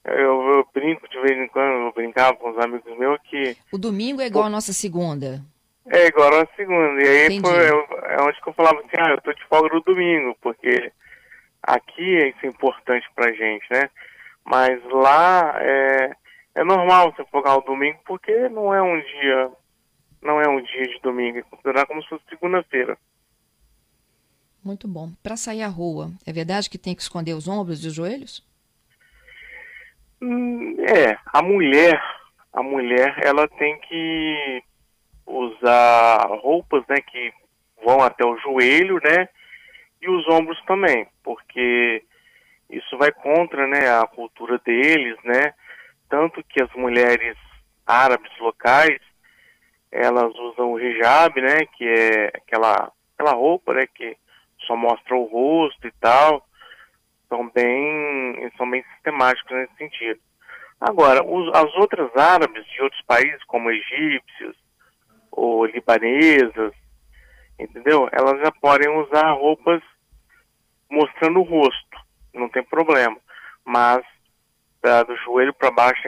eu, 0.05 0.41
eu, 0.53 0.67
brinco 0.73 1.05
de 1.09 1.19
vez 1.19 1.37
em 1.37 1.49
quando, 1.49 1.87
eu 1.87 1.91
brincava 1.91 2.37
com 2.37 2.51
os 2.51 2.57
amigos 2.59 2.97
meus 2.97 3.19
que. 3.23 3.57
O 3.73 3.77
domingo 3.77 4.21
é 4.21 4.27
igual 4.27 4.45
a 4.45 4.49
nossa 4.49 4.71
segunda. 4.71 5.41
É 5.89 6.07
igual 6.07 6.29
a 6.29 6.39
nossa 6.39 6.51
segunda. 6.55 7.03
E 7.03 7.27
aí 7.27 7.41
foi, 7.41 7.69
eu, 7.69 7.85
é 8.03 8.21
onde 8.21 8.41
que 8.41 8.47
eu 8.47 8.53
falava 8.53 8.79
assim, 8.79 8.95
ah, 8.97 9.09
eu 9.09 9.21
tô 9.21 9.33
de 9.33 9.45
folga 9.49 9.75
no 9.75 9.81
domingo, 9.81 10.37
porque 10.39 10.93
aqui 11.61 12.29
isso 12.29 12.45
é 12.45 12.47
importante 12.47 13.05
pra 13.13 13.33
gente, 13.33 13.65
né? 13.69 13.89
Mas 14.45 14.81
lá 14.93 15.57
é, 15.59 16.11
é 16.55 16.63
normal 16.63 17.11
você 17.11 17.25
folgar 17.25 17.57
o 17.57 17.63
domingo 17.63 17.99
porque 18.05 18.47
não 18.47 18.73
é 18.73 18.81
um 18.81 18.97
dia, 18.97 19.51
não 20.21 20.41
é 20.41 20.47
um 20.47 20.61
dia 20.61 20.87
de 20.87 20.99
domingo, 21.01 21.37
é 21.37 21.41
considerado 21.43 21.87
como 21.87 22.01
se 22.03 22.09
fosse 22.09 22.23
segunda-feira. 22.29 22.97
Muito 24.63 24.87
bom. 24.87 25.13
Para 25.23 25.37
sair 25.37 25.63
à 25.63 25.67
rua, 25.67 26.11
é 26.25 26.33
verdade 26.33 26.69
que 26.69 26.77
tem 26.77 26.93
que 26.93 27.01
esconder 27.01 27.33
os 27.33 27.47
ombros 27.47 27.83
e 27.83 27.87
os 27.87 27.93
joelhos? 27.93 28.45
Hum, 30.21 30.75
é, 30.81 31.17
a 31.27 31.41
mulher, 31.41 32.01
a 32.51 32.61
mulher, 32.61 33.17
ela 33.23 33.47
tem 33.47 33.79
que 33.79 34.63
usar 35.25 36.27
roupas, 36.41 36.83
né, 36.89 36.97
que 37.01 37.31
vão 37.85 38.01
até 38.01 38.25
o 38.25 38.37
joelho, 38.39 38.99
né, 39.03 39.29
e 40.01 40.09
os 40.09 40.27
ombros 40.27 40.61
também, 40.65 41.07
porque 41.23 42.03
isso 42.69 42.97
vai 42.97 43.11
contra, 43.11 43.65
né, 43.65 43.89
a 43.89 44.05
cultura 44.07 44.59
deles, 44.59 45.17
né, 45.23 45.53
tanto 46.09 46.43
que 46.43 46.61
as 46.61 46.71
mulheres 46.73 47.37
árabes 47.85 48.31
locais, 48.39 48.99
elas 49.91 50.33
usam 50.35 50.73
o 50.73 50.79
hijab, 50.79 51.41
né, 51.41 51.65
que 51.65 51.87
é 51.87 52.27
aquela, 52.35 52.91
aquela 53.13 53.33
roupa, 53.33 53.73
né, 53.73 53.87
que 53.87 54.15
só 54.65 54.75
mostra 54.75 55.15
o 55.15 55.25
rosto 55.25 55.87
e 55.87 55.91
tal, 55.99 56.45
são 57.27 57.49
bem, 57.49 58.51
são 58.57 58.69
bem 58.69 58.83
sistemáticos 58.93 59.51
nesse 59.51 59.75
sentido. 59.75 60.19
Agora, 60.79 61.23
os, 61.25 61.53
as 61.55 61.73
outras 61.75 62.15
árabes 62.15 62.65
de 62.67 62.81
outros 62.81 63.01
países, 63.03 63.43
como 63.45 63.71
egípcios 63.71 64.55
ou 65.31 65.65
libanesas, 65.65 66.73
entendeu? 67.59 68.07
Elas 68.11 68.39
já 68.39 68.51
podem 68.51 68.89
usar 68.89 69.31
roupas 69.33 69.81
mostrando 70.89 71.39
o 71.39 71.43
rosto, 71.43 71.97
não 72.33 72.49
tem 72.49 72.63
problema. 72.63 73.17
Mas 73.65 74.03
do 75.05 75.15
joelho 75.17 75.53
para 75.53 75.69
baixo, 75.69 76.07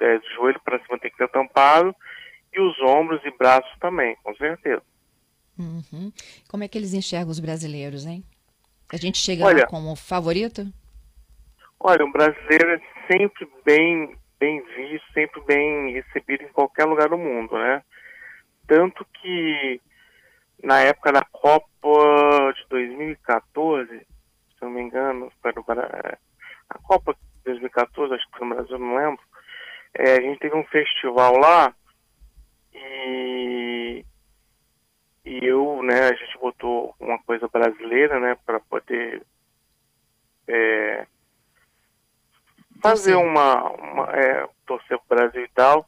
é, 0.00 0.18
do 0.18 0.28
joelho 0.34 0.60
para 0.60 0.78
cima 0.80 0.98
tem 0.98 1.10
que 1.10 1.16
ser 1.16 1.28
tampado 1.28 1.94
e 2.52 2.60
os 2.60 2.80
ombros 2.80 3.20
e 3.24 3.30
braços 3.36 3.70
também, 3.80 4.16
com 4.22 4.34
certeza. 4.36 4.82
Uhum. 5.58 6.12
Como 6.48 6.64
é 6.64 6.68
que 6.68 6.78
eles 6.78 6.94
enxergam 6.94 7.30
os 7.30 7.40
brasileiros, 7.40 8.06
hein? 8.06 8.24
A 8.92 8.96
gente 8.96 9.18
chega 9.18 9.44
olha, 9.44 9.62
lá 9.62 9.66
como 9.66 9.94
favorito? 9.94 10.66
Olha, 11.78 12.04
o 12.04 12.12
brasileiro 12.12 12.70
é 12.70 12.80
sempre 13.10 13.48
bem, 13.64 14.16
bem 14.38 14.62
visto, 14.76 15.12
sempre 15.12 15.40
bem 15.42 15.92
recebido 15.92 16.44
em 16.44 16.52
qualquer 16.52 16.86
lugar 16.86 17.08
do 17.08 17.18
mundo, 17.18 17.56
né? 17.56 17.82
Tanto 18.66 19.06
que 19.14 19.80
na 20.62 20.80
época 20.80 21.12
da 21.12 21.24
Copa 21.24 22.52
de 22.54 22.68
2014, 22.68 23.88
se 23.98 24.62
não 24.62 24.70
me 24.70 24.82
engano, 24.82 25.30
no, 25.44 25.64
a 26.70 26.78
Copa 26.78 27.16
2014, 27.44 28.14
acho 28.14 28.30
que 28.30 28.38
foi 28.38 28.48
no 28.48 28.54
Brasil, 28.54 28.78
não 28.78 28.96
lembro. 28.96 29.22
É, 29.94 30.12
a 30.14 30.20
gente 30.20 30.38
teve 30.38 30.56
um 30.56 30.64
festival 30.64 31.36
lá 31.38 31.74
e, 32.72 34.04
e 35.24 35.44
eu, 35.44 35.82
né, 35.82 36.08
a 36.08 36.14
gente 36.14 36.38
botou 36.38 36.94
uma 36.98 37.18
coisa 37.22 37.48
brasileira, 37.48 38.18
né, 38.20 38.36
para 38.44 38.60
poder 38.60 39.22
é, 40.48 41.06
fazer 42.82 43.14
uma, 43.14 43.70
uma 43.70 44.04
é, 44.12 44.48
torcer 44.66 44.98
pro 44.98 45.16
Brasil 45.16 45.44
e 45.44 45.48
tal. 45.48 45.86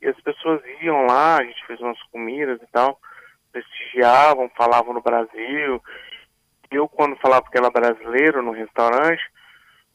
E 0.00 0.06
as 0.06 0.20
pessoas 0.20 0.62
iam 0.80 1.06
lá, 1.06 1.38
a 1.38 1.44
gente 1.44 1.66
fez 1.66 1.80
umas 1.80 2.00
comidas 2.04 2.60
e 2.62 2.66
tal, 2.68 3.00
prestigiavam, 3.50 4.50
falavam 4.56 4.94
no 4.94 5.02
Brasil. 5.02 5.82
Eu, 6.70 6.88
quando 6.88 7.16
falava 7.16 7.48
que 7.50 7.58
era 7.58 7.70
brasileiro 7.70 8.42
no 8.42 8.52
restaurante, 8.52 9.22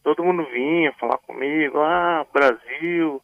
todo 0.03 0.23
mundo 0.23 0.45
vinha 0.45 0.91
falar 0.93 1.17
comigo, 1.19 1.79
ah, 1.79 2.25
Brasil, 2.33 3.21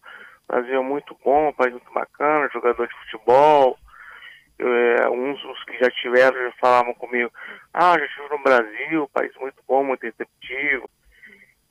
Brasil 0.50 0.80
é 0.80 0.84
muito 0.84 1.16
bom, 1.24 1.54
país 1.54 1.72
muito 1.72 1.94
bacana, 1.94 2.50
jogador 2.52 2.88
de 2.88 2.96
futebol. 2.96 3.78
É, 4.58 5.10
uns 5.10 5.40
que 5.64 5.78
já 5.78 5.90
tiveram 5.92 6.38
já 6.38 6.52
falavam 6.60 6.94
comigo, 6.96 7.32
ah, 7.74 7.98
já 7.98 8.06
estive 8.06 8.28
no 8.30 8.44
Brasil, 8.44 9.10
país 9.14 9.32
muito 9.40 9.64
bom, 9.66 9.84
muito 9.84 10.02
receptivo. 10.02 10.90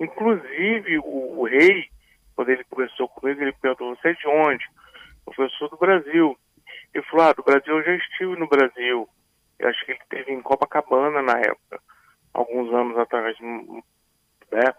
Inclusive 0.01 0.99
o, 1.01 1.41
o, 1.41 1.45
rei, 1.45 1.91
quando 2.35 2.49
ele 2.49 2.65
conversou 2.65 3.09
comigo, 3.09 3.43
ele 3.43 3.53
perguntou, 3.53 3.95
você 3.95 4.11
é 4.11 4.13
de 4.15 4.29
onde? 4.29 4.65
Eu 5.27 5.51
sou 5.51 5.69
do 5.69 5.77
Brasil. 5.77 6.39
Ele 6.95 7.05
falou, 7.07 7.27
ah, 7.27 7.33
do 7.33 7.43
Brasil 7.43 7.77
eu 7.77 7.85
já 7.85 7.95
estive 7.97 8.37
no 8.37 8.49
Brasil. 8.49 9.09
Eu 9.59 9.69
acho 9.69 9.85
que 9.85 9.91
ele 9.91 10.01
esteve 10.01 10.33
em 10.33 10.41
Copacabana 10.41 11.21
na 11.21 11.39
época, 11.39 11.81
alguns 12.33 12.73
anos 12.73 12.97
atrás, 12.97 13.37
né? 13.41 14.73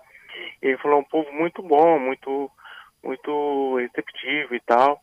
ele 0.62 0.78
falou, 0.78 0.98
é 0.98 1.02
um 1.02 1.06
povo 1.06 1.32
muito 1.34 1.62
bom, 1.62 2.00
muito, 2.00 2.50
muito 3.04 3.78
receptivo 3.78 4.56
e 4.56 4.60
tal. 4.62 5.02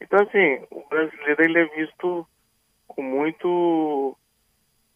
Então, 0.00 0.20
assim, 0.20 0.66
o 0.70 0.86
brasileiro 0.88 1.44
ele 1.44 1.58
é 1.58 1.64
visto 1.76 2.26
com 2.86 3.02
muito. 3.02 4.16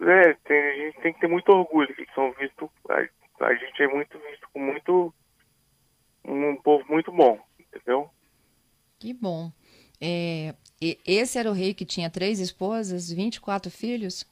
É, 0.00 0.34
tem, 0.44 0.58
a 0.58 0.74
gente 0.86 1.00
tem 1.00 1.12
que 1.12 1.20
ter 1.20 1.28
muito 1.28 1.48
orgulho 1.50 1.94
que 1.94 2.06
são 2.14 2.32
vistos. 2.32 2.68
A, 2.88 3.46
a, 3.46 3.54
gente 3.54 3.82
é 3.82 3.88
muito 3.88 4.18
visto 4.18 4.48
com 4.52 4.60
muito. 4.60 5.14
Um 6.24 6.56
povo 6.56 6.84
muito 6.88 7.12
bom, 7.12 7.38
entendeu? 7.58 8.10
Que 8.98 9.14
bom. 9.14 9.52
É, 10.00 10.54
esse 10.80 11.38
era 11.38 11.48
o 11.48 11.54
rei 11.54 11.72
que 11.72 11.84
tinha 11.84 12.10
três 12.10 12.40
esposas, 12.40 13.12
24 13.12 13.70
filhos? 13.70 14.26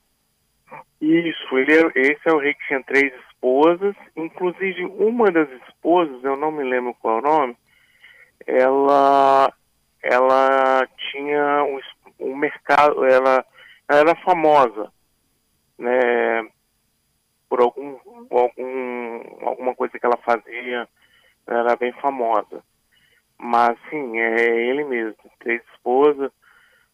Isso, 1.00 1.58
ele 1.58 1.72
é, 1.72 1.92
esse 1.94 2.20
é 2.28 2.32
o 2.32 2.38
rei 2.38 2.54
que 2.54 2.66
tinha 2.66 2.82
três 2.82 3.12
esposas, 3.28 3.94
inclusive 4.16 4.84
uma 4.86 5.30
das 5.30 5.48
esposas, 5.68 6.22
eu 6.24 6.36
não 6.36 6.50
me 6.50 6.64
lembro 6.64 6.94
qual 6.94 7.18
é 7.18 7.20
o 7.20 7.22
nome, 7.22 7.56
ela, 8.46 9.52
ela 10.02 10.88
tinha 11.10 11.64
um, 11.64 11.80
um 12.20 12.36
mercado, 12.36 13.04
ela, 13.04 13.44
ela 13.88 14.00
era 14.00 14.14
famosa, 14.16 14.92
né, 15.78 16.48
por 17.48 17.60
algum, 17.60 17.96
algum, 18.30 19.46
alguma 19.46 19.74
coisa 19.74 19.98
que 19.98 20.04
ela 20.04 20.16
fazia, 20.18 20.88
ela 21.46 21.60
era 21.60 21.76
bem 21.76 21.92
famosa. 21.94 22.62
Mas 23.38 23.78
sim, 23.90 24.18
é 24.18 24.68
ele 24.68 24.84
mesmo, 24.84 25.16
três 25.40 25.62
esposas, 25.72 26.30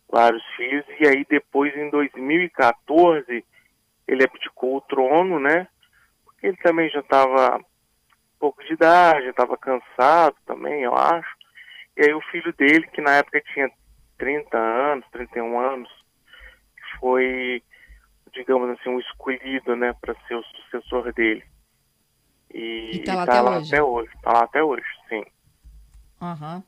vários 0.09 0.45
filhos, 0.57 0.85
e 0.99 1.07
aí 1.07 1.25
depois 1.29 1.75
em 1.77 1.91
2014 1.91 3.45
ele 4.09 4.25
abdicou 4.25 4.77
o 4.77 4.81
trono, 4.81 5.39
né? 5.39 5.69
Ele 6.43 6.57
também 6.57 6.89
já 6.91 7.01
estava 7.01 7.61
pouco 8.39 8.65
de 8.65 8.73
idade, 8.73 9.29
estava 9.29 9.57
cansado 9.57 10.35
também, 10.47 10.83
eu 10.83 10.97
acho. 10.97 11.40
E 12.01 12.03
aí 12.03 12.15
o 12.15 12.21
filho 12.33 12.51
dele, 12.55 12.87
que 12.87 13.03
na 13.03 13.17
época 13.17 13.43
tinha 13.53 13.71
30 14.17 14.57
anos, 14.57 15.05
31 15.13 15.61
anos, 15.61 15.91
foi, 16.99 17.63
digamos 18.33 18.71
assim, 18.71 18.89
um 18.89 18.99
escolhido, 18.99 19.77
né, 19.77 19.95
para 20.01 20.15
ser 20.27 20.37
o 20.37 20.43
sucessor 20.43 21.13
dele. 21.13 21.45
E, 22.55 23.01
está 23.01 23.17
lá, 23.17 23.27
tá 23.27 23.33
até, 23.33 23.41
lá 23.43 23.59
hoje. 23.59 23.69
até 23.69 23.83
hoje. 23.83 24.11
Está 24.15 24.33
lá 24.33 24.41
até 24.45 24.65
hoje, 24.65 24.87
sim. 25.11 25.25
Uhum. 26.23 26.63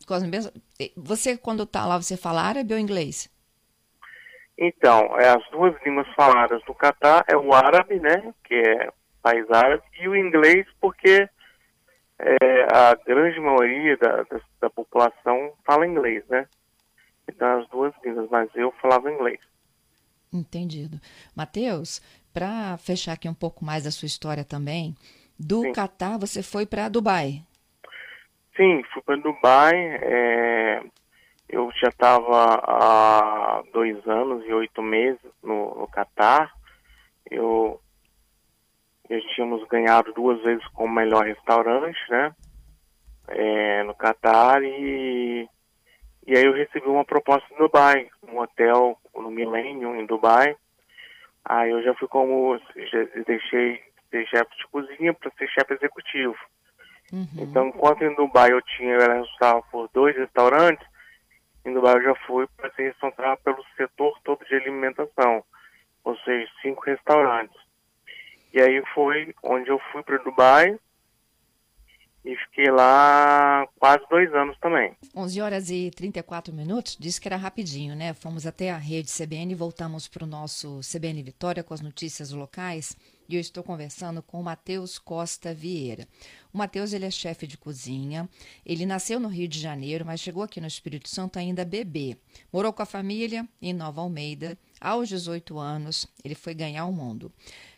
Você, 0.99 1.39
quando 1.39 1.63
está 1.63 1.87
lá, 1.87 1.97
você 1.97 2.19
fala 2.19 2.43
árabe 2.43 2.75
ou 2.75 2.79
inglês? 2.79 3.31
Então, 4.59 5.19
é, 5.19 5.31
as 5.31 5.51
duas 5.51 5.75
línguas 5.83 6.09
faladas 6.15 6.63
do 6.65 6.75
Catar 6.75 7.25
é 7.27 7.37
o 7.39 7.55
árabe, 7.55 7.99
né, 8.01 8.35
que 8.45 8.55
é 8.55 8.93
país 9.23 9.51
árabe, 9.51 9.83
e 9.99 10.07
o 10.09 10.15
inglês 10.15 10.67
porque 10.79 11.27
é, 12.23 12.67
a 12.73 12.95
grande 12.95 13.41
maioria 13.41 13.97
da, 13.97 14.23
da, 14.23 14.41
da, 14.61 14.71
população 14.71 15.53
fala 15.65 15.87
inglês, 15.87 16.25
né? 16.29 16.47
Então 17.29 17.61
as 17.61 17.69
duas 17.69 17.93
línguas, 18.05 18.31
mas 18.31 18.49
eu 18.55 18.71
falava 18.81 19.11
inglês. 19.11 19.41
Entendido. 20.33 20.99
Matheus, 21.37 22.01
para 22.33 22.79
fechar 22.79 23.13
aqui 23.13 23.29
um 23.29 23.35
pouco 23.35 23.65
mais 23.65 23.85
da 23.85 23.91
sua 23.91 24.07
história 24.07 24.45
também, 24.45 24.95
do 25.39 25.63
Sim. 25.63 25.73
Catar 25.73 26.19
você 26.19 26.43
foi 26.43 26.65
para 26.65 26.89
Dubai. 26.89 27.43
Sim, 28.57 28.83
fui 28.93 29.03
para 29.03 29.17
Dubai. 29.17 29.75
É, 29.75 30.83
eu 31.49 31.71
já 31.73 31.89
estava 31.89 32.61
há 32.65 33.63
dois 33.73 34.07
anos 34.07 34.45
e 34.47 34.53
oito 34.53 34.81
meses 34.81 35.21
no, 35.43 35.75
no 35.75 35.89
Catar. 35.89 36.53
Eu 37.31 37.81
nós 39.13 39.25
tínhamos 39.35 39.69
ganhado 39.69 40.11
duas 40.15 40.41
vezes 40.43 40.67
como 40.69 40.95
melhor 40.95 41.27
restaurante, 41.27 41.99
né? 42.09 42.35
É, 43.29 43.83
no 43.85 43.95
Catar 43.95 44.63
e, 44.63 45.47
e 46.27 46.37
aí 46.37 46.45
eu 46.45 46.55
recebi 46.55 46.87
uma 46.87 47.05
proposta 47.05 47.47
em 47.53 47.59
Dubai, 47.59 48.09
um 48.27 48.39
hotel 48.39 48.99
no 49.15 49.31
Millennium 49.31 49.97
em 49.97 50.07
Dubai. 50.07 50.57
Aí 51.45 51.71
eu 51.71 51.83
já 51.83 51.95
fui 51.95 52.09
como, 52.09 52.59
já 52.59 53.05
deixei 53.27 53.83
ser 54.11 54.27
chefe 54.29 54.57
de 54.57 54.67
cozinha 54.69 55.13
para 55.13 55.31
ser 55.33 55.49
chefe 55.49 55.75
executivo. 55.75 56.37
Uhum. 57.13 57.27
Então, 57.39 57.69
enquanto 57.69 58.03
em 58.03 58.15
Dubai 58.15 58.51
eu 58.51 58.63
tinha, 58.63 58.95
eu 58.95 59.01
era 59.01 59.21
responsável 59.21 59.63
por 59.71 59.91
dois 59.93 60.17
restaurantes, 60.17 60.87
em 61.67 61.75
Dubai 61.75 61.97
eu 61.97 62.03
já 62.03 62.15
fui 62.27 62.47
para 62.57 62.71
ser 62.73 62.85
responsável 62.85 63.37
pelo 63.45 63.63
setor 63.77 64.19
todo 64.25 64.43
de 64.47 64.55
alimentação, 64.55 65.45
ou 66.03 66.17
seja, 66.19 66.51
cinco 66.63 66.83
restaurantes. 66.87 67.62
E 68.53 68.61
aí 68.61 68.83
foi 68.95 69.35
onde 69.43 69.71
eu 69.71 69.79
fui 69.91 70.03
para 70.03 70.19
Dubai 70.19 70.79
e 72.25 72.37
fiquei 72.37 72.71
lá 72.71 73.67
quase 73.79 74.05
dois 74.09 74.33
anos 74.33 74.57
também. 74.59 74.95
11 75.17 75.41
horas 75.41 75.71
e 75.71 75.91
34 75.91 76.55
minutos, 76.55 76.97
disse 76.99 77.21
que 77.21 77.27
era 77.27 77.37
rapidinho, 77.37 77.97
né? 77.97 78.15
Fomos 78.15 78.47
até 78.47 78.71
a 78.71 78.77
rede 78.77 79.11
CBN 79.13 79.55
voltamos 79.57 80.07
para 80.07 80.23
o 80.23 80.27
nosso 80.27 80.81
CBN 80.81 81.21
Vitória 81.23 81.65
com 81.65 81.75
as 81.75 81.81
notícias 81.81 82.31
locais. 82.31 82.97
E 83.29 83.35
eu 83.35 83.41
estou 83.41 83.65
conversando 83.65 84.23
com 84.23 84.39
o 84.39 84.45
Matheus 84.45 84.99
Costa 84.99 85.55
Vieira. 85.55 86.07
O 86.53 86.59
Matheus 86.59 86.93
ele 86.93 87.07
é 87.07 87.11
chefe 87.11 87.47
de 87.47 87.57
cozinha. 87.57 88.29
Ele 88.65 88.85
nasceu 88.85 89.19
no 89.19 89.29
Rio 89.29 89.49
de 89.49 89.59
Janeiro, 89.59 90.05
mas 90.05 90.21
chegou 90.21 90.43
aqui 90.43 90.61
no 90.61 90.67
Espírito 90.67 91.09
Santo 91.09 91.39
ainda 91.39 91.65
bebê. 91.65 92.17
Morou 92.53 92.73
com 92.73 92.83
a 92.83 92.87
família 92.87 93.49
em 93.61 93.73
Nova 93.73 94.01
Almeida. 94.01 94.57
Aos 94.81 95.09
18 95.09 95.59
anos, 95.59 96.07
ele 96.25 96.35
foi 96.35 96.55
ganhar 96.55 96.85
o 96.85 96.93
mundo. 96.93 97.33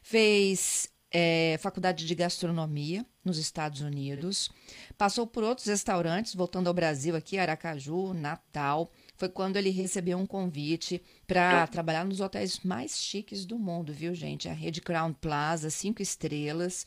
Fez 0.06 0.92
é, 1.10 1.56
faculdade 1.60 2.04
de 2.04 2.14
gastronomia 2.14 3.06
nos 3.24 3.38
Estados 3.38 3.80
Unidos. 3.80 4.50
Passou 4.98 5.26
por 5.26 5.42
outros 5.42 5.66
restaurantes, 5.66 6.34
voltando 6.34 6.66
ao 6.66 6.74
Brasil 6.74 7.16
aqui, 7.16 7.38
Aracaju, 7.38 8.12
Natal. 8.12 8.90
Foi 9.16 9.30
quando 9.30 9.56
ele 9.56 9.70
recebeu 9.70 10.18
um 10.18 10.26
convite 10.26 11.00
para 11.26 11.66
trabalhar 11.68 12.04
nos 12.04 12.20
hotéis 12.20 12.60
mais 12.60 12.98
chiques 12.98 13.46
do 13.46 13.58
mundo, 13.58 13.94
viu, 13.94 14.14
gente? 14.14 14.46
A 14.46 14.52
rede 14.52 14.82
Crown 14.82 15.14
Plaza, 15.14 15.70
cinco 15.70 16.02
estrelas, 16.02 16.84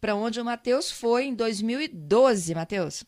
para 0.00 0.16
onde 0.16 0.40
o 0.40 0.44
Matheus 0.44 0.90
foi 0.90 1.26
em 1.26 1.34
2012, 1.36 2.52
Matheus. 2.52 3.04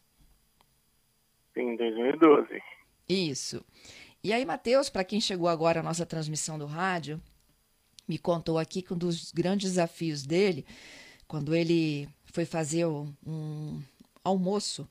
Sim, 1.53 1.75
2012. 1.75 2.63
Isso. 3.09 3.65
E 4.23 4.33
aí, 4.33 4.45
Matheus, 4.45 4.89
para 4.89 5.03
quem 5.03 5.21
chegou 5.21 5.49
agora 5.49 5.81
à 5.81 5.83
nossa 5.83 6.07
transmissão 6.07 6.59
do 6.59 6.67
rádio, 6.67 7.21
me 8.09 8.19
contou 8.19 8.59
aqui 8.59 8.81
que 8.83 8.95
um 8.95 8.99
dos 8.99 9.31
grandes 9.33 9.71
desafios 9.71 10.25
dele, 10.25 10.65
quando 11.27 11.55
ele 11.55 12.09
foi 12.33 12.45
fazer 12.45 12.87
um 12.87 13.83
almoço 14.25 14.89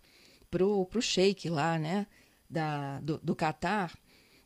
pro, 0.49 0.85
pro 0.85 1.01
shake 1.01 1.49
lá, 1.49 1.77
né, 1.79 2.05
da, 2.49 2.99
do, 2.99 3.17
do 3.17 3.35
Catar, 3.35 3.91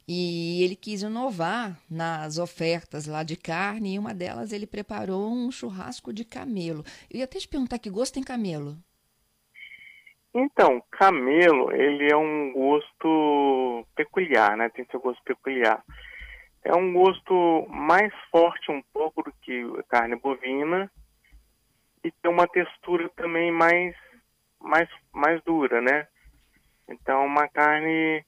e 0.08 0.64
ele 0.64 0.76
quis 0.76 1.04
inovar 1.04 1.80
nas 1.90 2.38
ofertas 2.38 3.06
lá 3.06 3.24
de 3.24 3.38
carne, 3.38 3.96
e 3.96 4.00
uma 4.00 4.14
delas 4.14 4.52
ele 4.52 4.66
preparou 4.66 5.32
um 5.32 5.52
churrasco 5.52 6.12
de 6.12 6.26
camelo. 6.26 6.84
Eu 7.10 7.20
ia 7.20 7.26
até 7.26 7.40
te 7.40 7.48
perguntar 7.48 7.80
que 7.80 7.90
gosto 7.90 8.16
tem 8.16 8.24
camelo. 8.24 8.78
Então, 10.34 10.82
camelo, 10.92 11.72
ele 11.74 12.12
é 12.12 12.16
um 12.16 12.54
gosto 12.54 13.86
peculiar, 13.96 14.56
né? 14.56 14.70
Tem 14.70 14.86
seu 14.90 15.00
gosto 15.00 15.22
peculiar 15.24 15.84
é 16.64 16.76
um 16.76 16.94
gosto 16.94 17.66
mais 17.70 18.14
forte 18.30 18.72
um 18.72 18.82
pouco 18.94 19.24
do 19.24 19.32
que 19.42 19.64
a 19.80 19.84
carne 19.84 20.16
bovina 20.16 20.92
e 22.04 22.12
tem 22.12 22.32
uma 22.32 22.48
textura 22.48 23.10
também 23.10 23.52
mais 23.52 23.96
mais 24.60 24.88
mais 25.12 25.42
dura, 25.44 25.82
né? 25.82 26.08
Então 26.88 27.26
uma 27.26 27.48
carne 27.48 28.24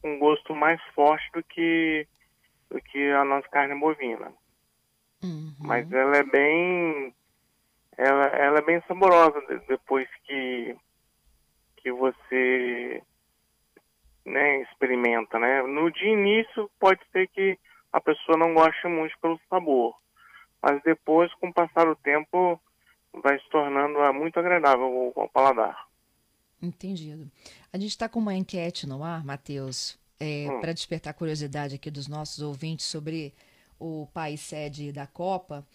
com 0.00 0.14
um 0.14 0.18
gosto 0.18 0.54
mais 0.54 0.80
forte 0.94 1.24
do 1.32 1.42
que 1.42 2.06
do 2.70 2.80
que 2.80 3.10
a 3.10 3.24
nossa 3.24 3.48
carne 3.48 3.78
bovina. 3.78 4.32
Uhum. 5.22 5.54
Mas 5.60 5.90
ela 5.92 6.16
é 6.16 6.24
bem 6.24 7.14
ela, 7.96 8.26
ela 8.26 8.58
é 8.58 8.62
bem 8.62 8.82
saborosa 8.86 9.40
depois 9.68 10.08
que 10.24 10.76
que 11.76 11.90
você 11.90 13.02
né, 14.24 14.62
experimenta, 14.62 15.38
né? 15.38 15.62
No 15.62 15.90
de 15.90 16.06
início 16.06 16.70
pode 16.78 17.00
ser 17.10 17.28
que 17.28 17.58
a 17.92 18.00
pessoa 18.00 18.38
não 18.38 18.54
goste 18.54 18.86
muito 18.88 19.14
pelo 19.20 19.38
sabor, 19.50 19.94
mas 20.62 20.82
depois, 20.82 21.32
com 21.34 21.48
o 21.48 21.52
passar 21.52 21.86
do 21.86 21.96
tempo, 21.96 22.60
vai 23.22 23.38
se 23.38 23.48
tornando 23.50 23.98
ah, 23.98 24.12
muito 24.12 24.38
agradável 24.38 25.12
ao, 25.14 25.28
paladar. 25.28 25.86
Entendido. 26.62 27.30
A 27.72 27.76
gente 27.76 27.90
está 27.90 28.08
com 28.08 28.20
uma 28.20 28.34
enquete 28.34 28.86
no 28.86 29.02
ar, 29.02 29.24
Matheus, 29.24 29.98
é, 30.18 30.46
hum. 30.48 30.60
para 30.60 30.72
despertar 30.72 31.10
a 31.10 31.14
curiosidade 31.14 31.74
aqui 31.74 31.90
dos 31.90 32.06
nossos 32.06 32.40
ouvintes 32.40 32.86
sobre 32.86 33.34
o 33.82 34.06
país 34.14 34.40
sede 34.40 34.92
da 34.92 35.06
Copa. 35.06 35.66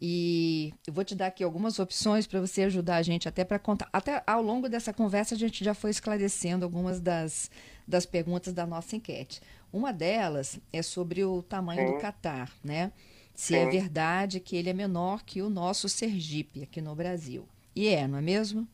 E 0.00 0.72
eu 0.86 0.92
vou 0.92 1.04
te 1.04 1.16
dar 1.16 1.26
aqui 1.26 1.42
algumas 1.42 1.80
opções 1.80 2.26
para 2.26 2.40
você 2.40 2.62
ajudar 2.62 2.96
a 2.96 3.02
gente 3.02 3.28
até 3.28 3.44
para 3.44 3.58
contar. 3.58 3.88
Até 3.92 4.22
ao 4.24 4.40
longo 4.40 4.68
dessa 4.68 4.92
conversa 4.92 5.34
a 5.34 5.38
gente 5.38 5.64
já 5.64 5.74
foi 5.74 5.90
esclarecendo 5.90 6.64
algumas 6.64 7.00
das, 7.00 7.50
das 7.86 8.06
perguntas 8.06 8.52
da 8.52 8.66
nossa 8.66 8.96
enquete. 8.96 9.40
Uma 9.72 9.92
delas 9.92 10.60
é 10.72 10.82
sobre 10.82 11.24
o 11.24 11.42
tamanho 11.42 11.86
Sim. 11.86 11.94
do 11.94 12.00
Catar, 12.00 12.50
né? 12.64 12.92
Se 13.34 13.54
é 13.54 13.60
Sim. 13.60 13.66
é 13.66 13.70
verdade 13.70 14.40
que 14.40 14.56
ele 14.56 14.70
é 14.70 14.72
menor 14.72 15.22
que 15.22 15.42
o 15.42 15.50
nosso 15.50 15.88
Sergipe 15.88 16.62
aqui 16.62 16.80
no 16.80 16.94
Brasil. 16.94 17.46
E 17.74 17.88
é, 17.88 18.06
não 18.08 18.18
é 18.18 18.22
mesmo? 18.22 18.66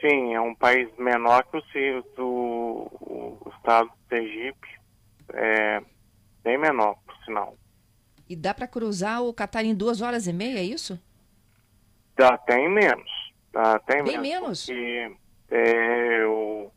Sim, 0.00 0.34
é 0.34 0.40
um 0.40 0.54
país 0.54 0.88
menor 0.96 1.44
que 1.44 1.58
o, 1.58 2.02
do, 2.16 2.88
o 3.00 3.52
estado 3.56 3.88
do 3.88 4.08
Sergipe. 4.08 4.68
É 5.34 5.82
bem 6.42 6.56
menor, 6.56 6.96
por 7.04 7.14
sinal. 7.24 7.56
E 8.28 8.34
dá 8.34 8.54
para 8.54 8.66
cruzar 8.66 9.22
o 9.22 9.32
Catar 9.32 9.64
em 9.64 9.74
duas 9.74 10.00
horas 10.00 10.26
e 10.26 10.32
meia, 10.32 10.58
é 10.58 10.62
isso? 10.62 10.98
Dá, 12.16 12.36
tem 12.38 12.68
menos. 12.68 13.10
Dá, 13.52 13.78
tem 13.80 14.02
Bem 14.04 14.18
menos? 14.18 14.66
Porque, 14.66 15.16
é, 15.50 16.26
o, 16.26 16.70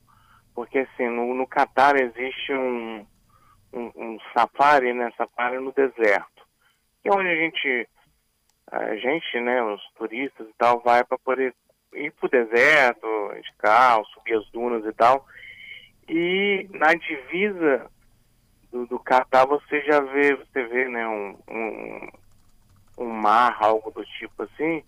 porque 0.54 0.80
assim, 0.80 1.08
no, 1.08 1.34
no 1.34 1.48
Catar 1.48 1.96
existe 1.96 2.54
um, 2.54 3.06
um, 3.74 3.92
um, 3.96 4.18
safari, 4.34 4.94
né? 4.94 5.12
Safari 5.18 5.60
no 5.60 5.72
deserto. 5.72 6.46
Que 7.02 7.10
é 7.10 7.12
onde 7.12 7.30
a 7.30 7.36
gente, 7.36 7.90
a 8.72 8.96
gente, 8.96 9.40
né, 9.40 9.64
os 9.64 9.82
turistas 9.96 10.48
e 10.48 10.54
tal, 10.58 10.80
vai 10.82 11.04
para 11.04 11.18
poder 11.18 11.54
ir 11.94 12.12
pro 12.12 12.30
deserto, 12.30 13.08
de 13.36 13.54
carro, 13.58 14.06
subir 14.08 14.36
as 14.36 14.50
dunas 14.52 14.86
e 14.86 14.94
tal. 14.94 15.26
E 16.08 16.68
na 16.72 16.94
divisa 16.94 17.90
do, 18.72 18.86
do 18.86 19.00
Catar 19.00 19.46
você 19.46 19.82
já 19.82 20.00
vê, 20.00 20.36
você 20.36 20.64
vê, 20.66 20.88
né, 20.88 21.08
um, 21.08 21.38
um, 21.50 22.10
um 23.00 23.10
mar, 23.10 23.58
algo 23.60 23.92
do 23.92 24.04
tipo 24.06 24.44
assim, 24.44 24.84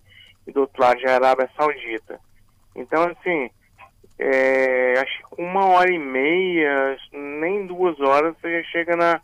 e 0.47 0.51
do 0.51 0.61
outro 0.61 0.81
lado 0.81 0.99
já 0.99 1.09
é 1.09 1.13
a 1.13 1.15
Arábia 1.15 1.49
Saudita. 1.55 2.19
Então, 2.75 3.03
assim, 3.03 3.49
é, 4.25 4.97
acho 4.99 5.17
que 5.17 5.25
uma 5.41 5.65
hora 5.65 5.91
e 5.91 5.99
meia, 5.99 6.97
nem 7.11 7.67
duas 7.67 7.99
horas, 7.99 8.33
você 8.39 8.61
já 8.61 8.69
chega 8.69 8.95
na, 8.95 9.19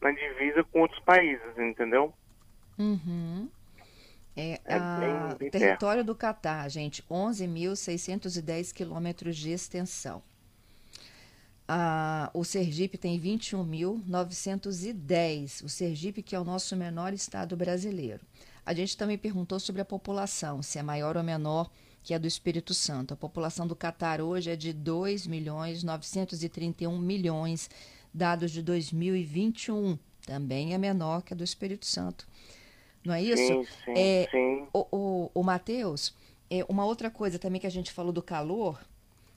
na 0.00 0.10
divisa 0.10 0.64
com 0.64 0.80
outros 0.80 0.98
países, 1.04 1.56
entendeu? 1.56 2.12
Uhum. 2.76 3.48
É, 4.36 4.60
é 4.64 4.74
a, 4.74 4.98
bem, 4.98 5.36
bem 5.38 5.50
território 5.50 6.04
perto. 6.04 6.08
do 6.08 6.16
Catar, 6.16 6.68
gente, 6.68 7.00
11.610 7.04 8.74
quilômetros 8.74 9.36
de 9.36 9.52
extensão. 9.52 10.20
Ah, 11.68 12.28
o 12.34 12.44
Sergipe 12.44 12.98
tem 12.98 13.20
21.910. 13.20 15.64
O 15.64 15.68
Sergipe, 15.68 16.24
que 16.24 16.34
é 16.34 16.40
o 16.40 16.44
nosso 16.44 16.74
menor 16.74 17.12
estado 17.12 17.56
brasileiro. 17.56 18.26
A 18.66 18.74
gente 18.74 18.96
também 18.96 19.16
perguntou 19.16 19.60
sobre 19.60 19.80
a 19.80 19.84
população, 19.84 20.60
se 20.60 20.76
é 20.76 20.82
maior 20.82 21.16
ou 21.16 21.22
menor 21.22 21.70
que 22.02 22.14
a 22.14 22.18
do 22.18 22.26
Espírito 22.26 22.74
Santo. 22.74 23.14
A 23.14 23.16
população 23.16 23.66
do 23.66 23.76
Catar 23.76 24.20
hoje 24.20 24.50
é 24.50 24.56
de 24.56 24.72
2 24.72 25.26
milhões 25.26 25.82
931 25.82 26.98
milhões, 26.98 27.68
dados 28.12 28.50
de 28.50 28.62
2021. 28.62 29.98
Também 30.26 30.74
é 30.74 30.78
menor 30.78 31.22
que 31.22 31.32
a 31.32 31.36
do 31.36 31.44
Espírito 31.44 31.86
Santo. 31.86 32.26
Não 33.04 33.14
é 33.14 33.22
isso? 33.22 33.36
Sim, 33.36 33.64
sim, 33.84 33.94
é, 33.96 34.28
sim. 34.30 34.66
O, 34.72 34.86
o, 34.90 35.30
o 35.34 35.42
Matheus, 35.42 36.14
é, 36.50 36.64
uma 36.68 36.84
outra 36.84 37.10
coisa 37.10 37.38
também 37.38 37.60
que 37.60 37.66
a 37.66 37.70
gente 37.70 37.92
falou 37.92 38.12
do 38.12 38.22
calor, 38.22 38.78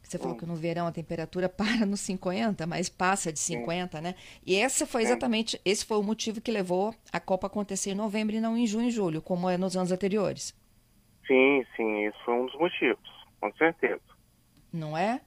você 0.04 0.17
falou 0.17 0.36
que 0.36 0.45
no 0.45 0.56
verão 0.56 0.86
a 0.86 0.91
temperatura 0.91 1.47
para 1.49 1.86
nos 1.86 2.02
50, 2.02 2.67
mas 2.67 2.89
passa 2.89 3.32
de 3.32 3.39
50, 3.39 4.02
né? 4.02 4.15
E 4.45 4.56
essa 4.56 4.86
foi 4.86 5.04
exatamente, 5.04 5.60
esse 5.63 5.86
foi 5.86 5.97
o 5.97 6.04
motivo 6.04 6.41
que 6.41 6.52
levou 6.52 6.93
a 7.12 7.19
Copa 7.19 7.47
a 7.47 7.49
acontecer 7.49 7.91
em 7.91 7.95
novembro 7.95 8.36
e 8.36 8.41
não 8.41 8.58
em 8.58 8.67
junho 8.67 8.89
e 8.89 8.91
julho, 8.91 9.21
como 9.21 9.49
é 9.49 9.58
nos 9.58 9.78
anos 9.78 9.91
anteriores. 9.91 10.54
Sim, 11.27 11.65
sim, 11.75 12.05
esse 12.05 12.17
foi 12.23 12.33
um 12.33 12.45
dos 12.45 12.55
motivos, 12.55 13.09
com 13.39 13.53
certeza. 13.53 14.01
Não 14.71 14.97
é? 14.97 15.21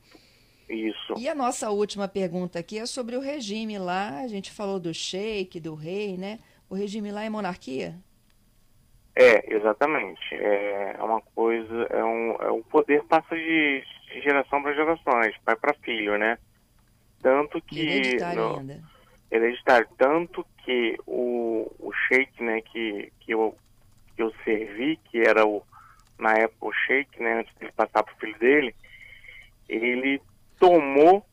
Isso. 0.69 1.15
E 1.17 1.29
a 1.29 1.35
nossa 1.35 1.71
última 1.71 2.09
pergunta 2.09 2.59
aqui 2.59 2.79
é 2.79 2.87
sobre 2.87 3.17
o 3.17 3.21
regime 3.21 3.79
lá. 3.79 4.21
A 4.21 4.27
gente 4.27 4.51
falou 4.51 4.81
do 4.81 4.93
sheik, 4.93 5.61
do 5.61 5.75
rei, 5.75 6.17
né? 6.17 6.41
O 6.69 6.75
regime 6.75 7.13
lá 7.13 7.23
é 7.23 7.31
monarquia? 7.31 7.95
É, 9.15 9.55
exatamente. 9.55 10.35
É 10.35 10.97
uma 11.01 11.21
coisa, 11.21 11.87
é 11.91 12.05
um, 12.05 12.33
é 12.43 12.51
um 12.51 12.63
poder 12.63 13.03
passa 13.05 13.35
de, 13.35 13.85
de 14.13 14.21
geração 14.21 14.61
para 14.61 14.75
gerações, 14.75 15.35
pai 15.45 15.57
para 15.57 15.73
filho, 15.75 16.19
né? 16.19 16.37
Tanto 17.23 17.61
que 17.63 17.81
hereditário 17.81 18.43
no, 18.43 18.59
ainda. 18.59 18.83
Hereditário, 19.31 19.89
tanto 19.97 20.45
que 20.65 20.99
o, 21.07 21.73
o 21.79 21.93
sheik, 21.93 22.43
né, 22.43 22.61
que, 22.61 23.13
que 23.21 23.33
eu 23.33 23.57
que 24.15 24.23
eu 24.23 24.33
servi, 24.45 24.99
que 25.05 25.21
era 25.21 25.47
o 25.47 25.63
na 26.19 26.33
época 26.35 26.67
o 26.67 26.73
sheik, 26.73 27.23
né, 27.23 27.41
antes 27.41 27.55
de 27.59 27.71
passar 27.73 28.03
para 28.03 28.15
o 28.15 28.17
filho 28.19 28.39
dele, 28.39 28.75
ele 29.69 30.21
tomou 30.59 31.25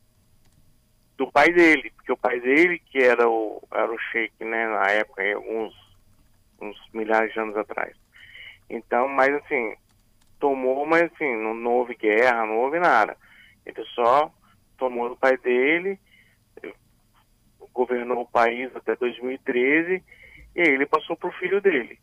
do 1.16 1.30
pai 1.30 1.52
dele, 1.52 1.90
porque 1.96 2.12
o 2.12 2.16
pai 2.16 2.40
dele 2.40 2.78
que 2.90 2.98
era 2.98 3.28
o 3.28 3.62
era 3.72 3.90
o 3.90 3.98
sheik, 3.98 4.44
né, 4.44 4.66
na 4.68 4.90
época, 4.90 5.22
alguns 5.34 5.74
uns 6.60 6.76
milhares 6.92 7.32
de 7.32 7.40
anos 7.40 7.56
atrás. 7.56 7.96
Então, 8.68 9.08
mas 9.08 9.34
assim, 9.34 9.74
tomou, 10.38 10.86
mas 10.86 11.04
assim, 11.12 11.36
não, 11.36 11.54
não 11.54 11.72
houve 11.72 11.94
guerra, 11.94 12.46
não 12.46 12.58
houve 12.58 12.78
nada. 12.78 13.16
Ele 13.64 13.84
só 13.94 14.32
tomou 14.76 15.08
do 15.08 15.16
pai 15.16 15.36
dele, 15.38 15.98
governou 17.72 18.22
o 18.22 18.28
país 18.28 18.74
até 18.76 18.94
2013 18.96 20.02
e 20.54 20.60
aí 20.60 20.68
ele 20.68 20.86
passou 20.86 21.16
para 21.16 21.28
o 21.28 21.32
filho 21.32 21.60
dele. 21.60 21.98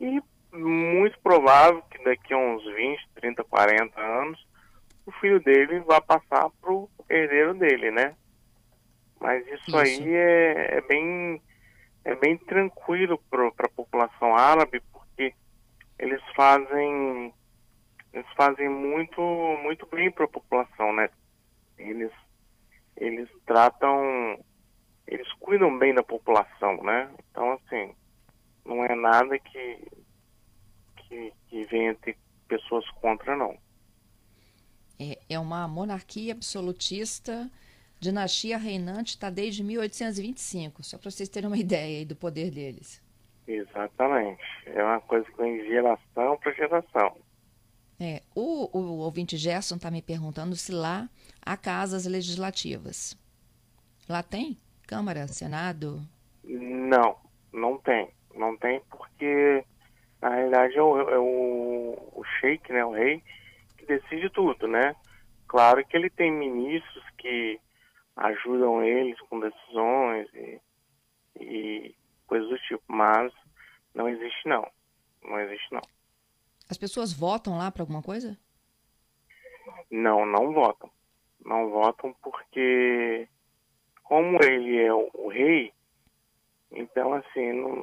E 0.00 0.20
muito 0.52 1.18
provável 1.20 1.82
que 1.90 2.02
daqui 2.04 2.32
a 2.32 2.38
uns 2.38 2.64
20, 2.64 3.08
30, 3.14 3.44
40 3.44 4.00
anos 4.00 4.46
o 5.04 5.12
filho 5.12 5.40
dele 5.40 5.80
vai 5.80 6.00
passar 6.00 6.50
para 6.60 6.72
o 6.72 6.88
herdeiro 7.08 7.54
dele, 7.54 7.90
né? 7.90 8.14
Mas 9.20 9.46
isso, 9.46 9.64
isso. 9.68 9.76
aí 9.76 10.14
é, 10.14 10.76
é, 10.76 10.80
bem 10.82 11.42
é 12.04 12.14
bem 12.14 12.36
tranquilo 12.36 13.18
para 13.30 13.48
a 13.48 13.68
população 13.70 14.36
árabe 14.36 14.80
porque 14.92 15.34
eles 15.98 16.22
fazem 16.36 17.32
eles 18.12 18.26
fazem 18.36 18.68
muito 18.68 19.20
muito 19.62 19.86
bem 19.86 20.10
para 20.10 20.24
a 20.24 20.28
população, 20.28 20.92
né? 20.92 21.10
Eles 21.78 22.12
eles 22.96 23.28
tratam 23.46 24.38
eles 25.06 25.30
cuidam 25.34 25.76
bem 25.78 25.94
da 25.94 26.02
população, 26.02 26.82
né? 26.82 27.10
Então 27.30 27.52
assim 27.52 27.94
não 28.64 28.84
é 28.84 28.94
nada 28.94 29.38
que 29.38 29.97
que, 31.08 31.32
que 31.48 31.64
venha 31.64 31.94
ter 31.96 32.16
pessoas 32.46 32.88
contra 33.00 33.36
não. 33.36 33.56
É, 34.98 35.18
é 35.28 35.38
uma 35.38 35.68
monarquia 35.68 36.32
absolutista 36.32 37.50
dinastia 38.00 38.56
reinante 38.56 39.10
está 39.10 39.30
desde 39.30 39.62
1825, 39.62 40.82
só 40.82 40.98
para 40.98 41.10
vocês 41.10 41.28
terem 41.28 41.48
uma 41.48 41.58
ideia 41.58 42.04
do 42.06 42.16
poder 42.16 42.50
deles. 42.50 43.02
Exatamente. 43.46 44.42
É 44.66 44.82
uma 44.82 45.00
coisa 45.00 45.24
que 45.24 45.36
vem 45.36 45.58
de 45.58 45.68
geração 45.68 46.36
para 46.36 46.52
geração. 46.52 47.16
É, 48.00 48.22
o, 48.34 48.78
o 48.78 48.98
ouvinte 48.98 49.36
Gerson 49.36 49.76
está 49.76 49.90
me 49.90 50.02
perguntando 50.02 50.54
se 50.54 50.70
lá 50.70 51.08
há 51.42 51.56
casas 51.56 52.06
legislativas. 52.06 53.18
Lá 54.08 54.22
tem? 54.22 54.58
Câmara, 54.86 55.26
Senado? 55.26 56.00
Não, 56.44 57.16
não 57.52 57.78
tem. 57.78 58.10
Não 58.34 58.56
tem 58.56 58.80
porque, 58.90 59.64
na 60.20 60.30
realidade, 60.30 60.76
é 60.76 60.82
o, 60.82 61.00
é 61.00 61.18
o, 61.18 62.12
o 62.12 62.24
sheik, 62.40 62.72
né, 62.72 62.84
o 62.84 62.92
rei, 62.92 63.22
que 63.76 63.86
decide 63.86 64.28
tudo, 64.30 64.66
né? 64.66 64.94
Claro 65.46 65.84
que 65.86 65.96
ele 65.96 66.10
tem 66.10 66.30
ministros 66.30 67.04
que 67.16 67.60
ajudam 68.16 68.82
eles 68.82 69.18
com 69.22 69.40
decisões 69.40 70.28
e, 70.34 70.60
e 71.40 71.94
coisas 72.26 72.48
do 72.48 72.58
tipo, 72.58 72.82
mas 72.88 73.32
não 73.94 74.08
existe 74.08 74.48
não. 74.48 74.68
Não 75.24 75.40
existe 75.40 75.72
não. 75.72 75.82
As 76.68 76.76
pessoas 76.76 77.12
votam 77.12 77.56
lá 77.56 77.70
para 77.70 77.82
alguma 77.82 78.02
coisa? 78.02 78.38
Não, 79.90 80.26
não 80.26 80.52
votam. 80.52 80.90
Não 81.44 81.70
votam 81.70 82.14
porque 82.22 83.28
como 84.02 84.38
ele 84.42 84.78
é 84.78 84.92
o, 84.92 85.08
o 85.14 85.28
rei, 85.28 85.72
então 86.70 87.14
assim, 87.14 87.52
não, 87.52 87.74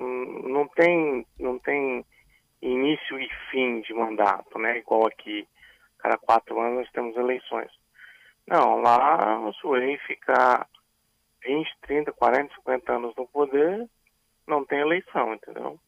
não 0.49 0.67
tem 0.67 1.25
não 1.39 1.57
tem 1.59 2.05
início 2.65 3.19
e 3.19 3.30
fim 3.51 3.82
de 3.82 3.93
mandato, 3.93 4.58
né? 4.58 4.80
Igual 4.80 5.08
aqui, 5.08 5.47
cada 5.99 6.17
quatro 6.17 6.60
anos 6.60 6.80
nós 6.80 6.91
temos 6.91 7.15
eleições. 7.15 7.71
Não, 8.47 8.82
lá 8.82 9.39
o 9.63 9.73
rei 9.73 9.97
ficar 9.99 10.67
20, 11.43 11.78
30, 11.82 12.12
40, 12.12 12.54
50 12.56 12.93
anos 12.93 13.15
no 13.15 13.28
poder, 13.28 13.89
não 14.47 14.65
tem 14.65 14.80
eleição, 14.80 15.34
entendeu? 15.34 15.80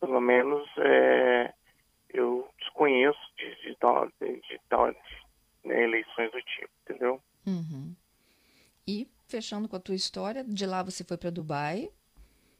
Pelo 0.00 0.20
menos 0.20 0.68
é, 0.78 1.52
eu 2.10 2.48
desconheço 2.58 3.18
de, 3.36 3.54
de, 3.62 3.76
tal, 3.76 4.06
de, 4.20 4.40
de, 4.40 4.60
de 4.60 4.96
né, 5.64 5.82
eleições 5.82 6.30
do 6.30 6.40
tipo, 6.42 6.70
entendeu? 6.84 7.20
Uhum. 7.46 7.94
E, 8.86 9.08
fechando 9.28 9.68
com 9.68 9.76
a 9.76 9.80
tua 9.80 9.94
história, 9.94 10.44
de 10.44 10.66
lá 10.66 10.82
você 10.82 11.02
foi 11.02 11.16
para 11.16 11.30
Dubai. 11.30 11.90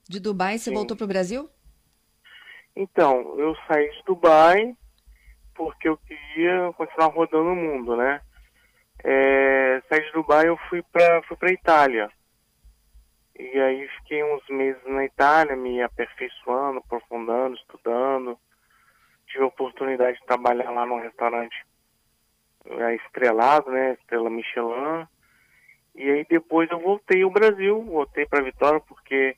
De 0.09 0.19
Dubai 0.19 0.59
você 0.59 0.71
Sim. 0.71 0.75
voltou 0.75 0.97
para 0.97 1.05
o 1.05 1.09
Brasil? 1.09 1.49
Então, 2.77 3.35
eu 3.39 3.57
saí 3.67 3.91
de 3.91 4.03
Dubai 4.05 4.77
porque 5.55 5.89
eu 5.89 5.97
queria 5.97 6.71
continuar 6.77 7.07
rodando 7.07 7.51
o 7.53 7.57
mundo, 7.57 7.97
né? 7.97 8.21
É, 9.03 9.83
saí 9.89 10.05
de 10.05 10.13
Dubai 10.13 10.47
eu 10.47 10.59
fui 10.69 10.83
para 10.83 11.23
fui 11.23 11.37
para 11.39 11.53
Itália. 11.53 12.11
E 13.39 13.59
aí 13.59 13.89
fiquei 13.99 14.23
uns 14.23 14.47
meses 14.49 14.83
na 14.87 15.07
Itália, 15.07 15.57
me 15.57 15.83
aperfeiçoando, 15.83 16.79
aprofundando, 16.79 17.57
estudando. 17.57 18.39
Tive 19.27 19.45
a 19.45 19.49
oportunidade 19.49 20.19
de 20.19 20.27
trabalhar 20.27 20.71
lá 20.71 20.85
num 20.85 21.01
restaurante 21.01 21.57
é, 22.67 22.95
estrelado, 22.97 23.71
né, 23.71 23.95
estrela 23.95 24.29
Michelin. 24.29 25.07
E 25.95 26.11
aí 26.11 26.27
depois 26.29 26.71
eu 26.71 26.79
voltei 26.79 27.23
ao 27.23 27.31
Brasil, 27.31 27.83
voltei 27.83 28.27
para 28.27 28.45
Vitória 28.45 28.81
porque 28.81 29.35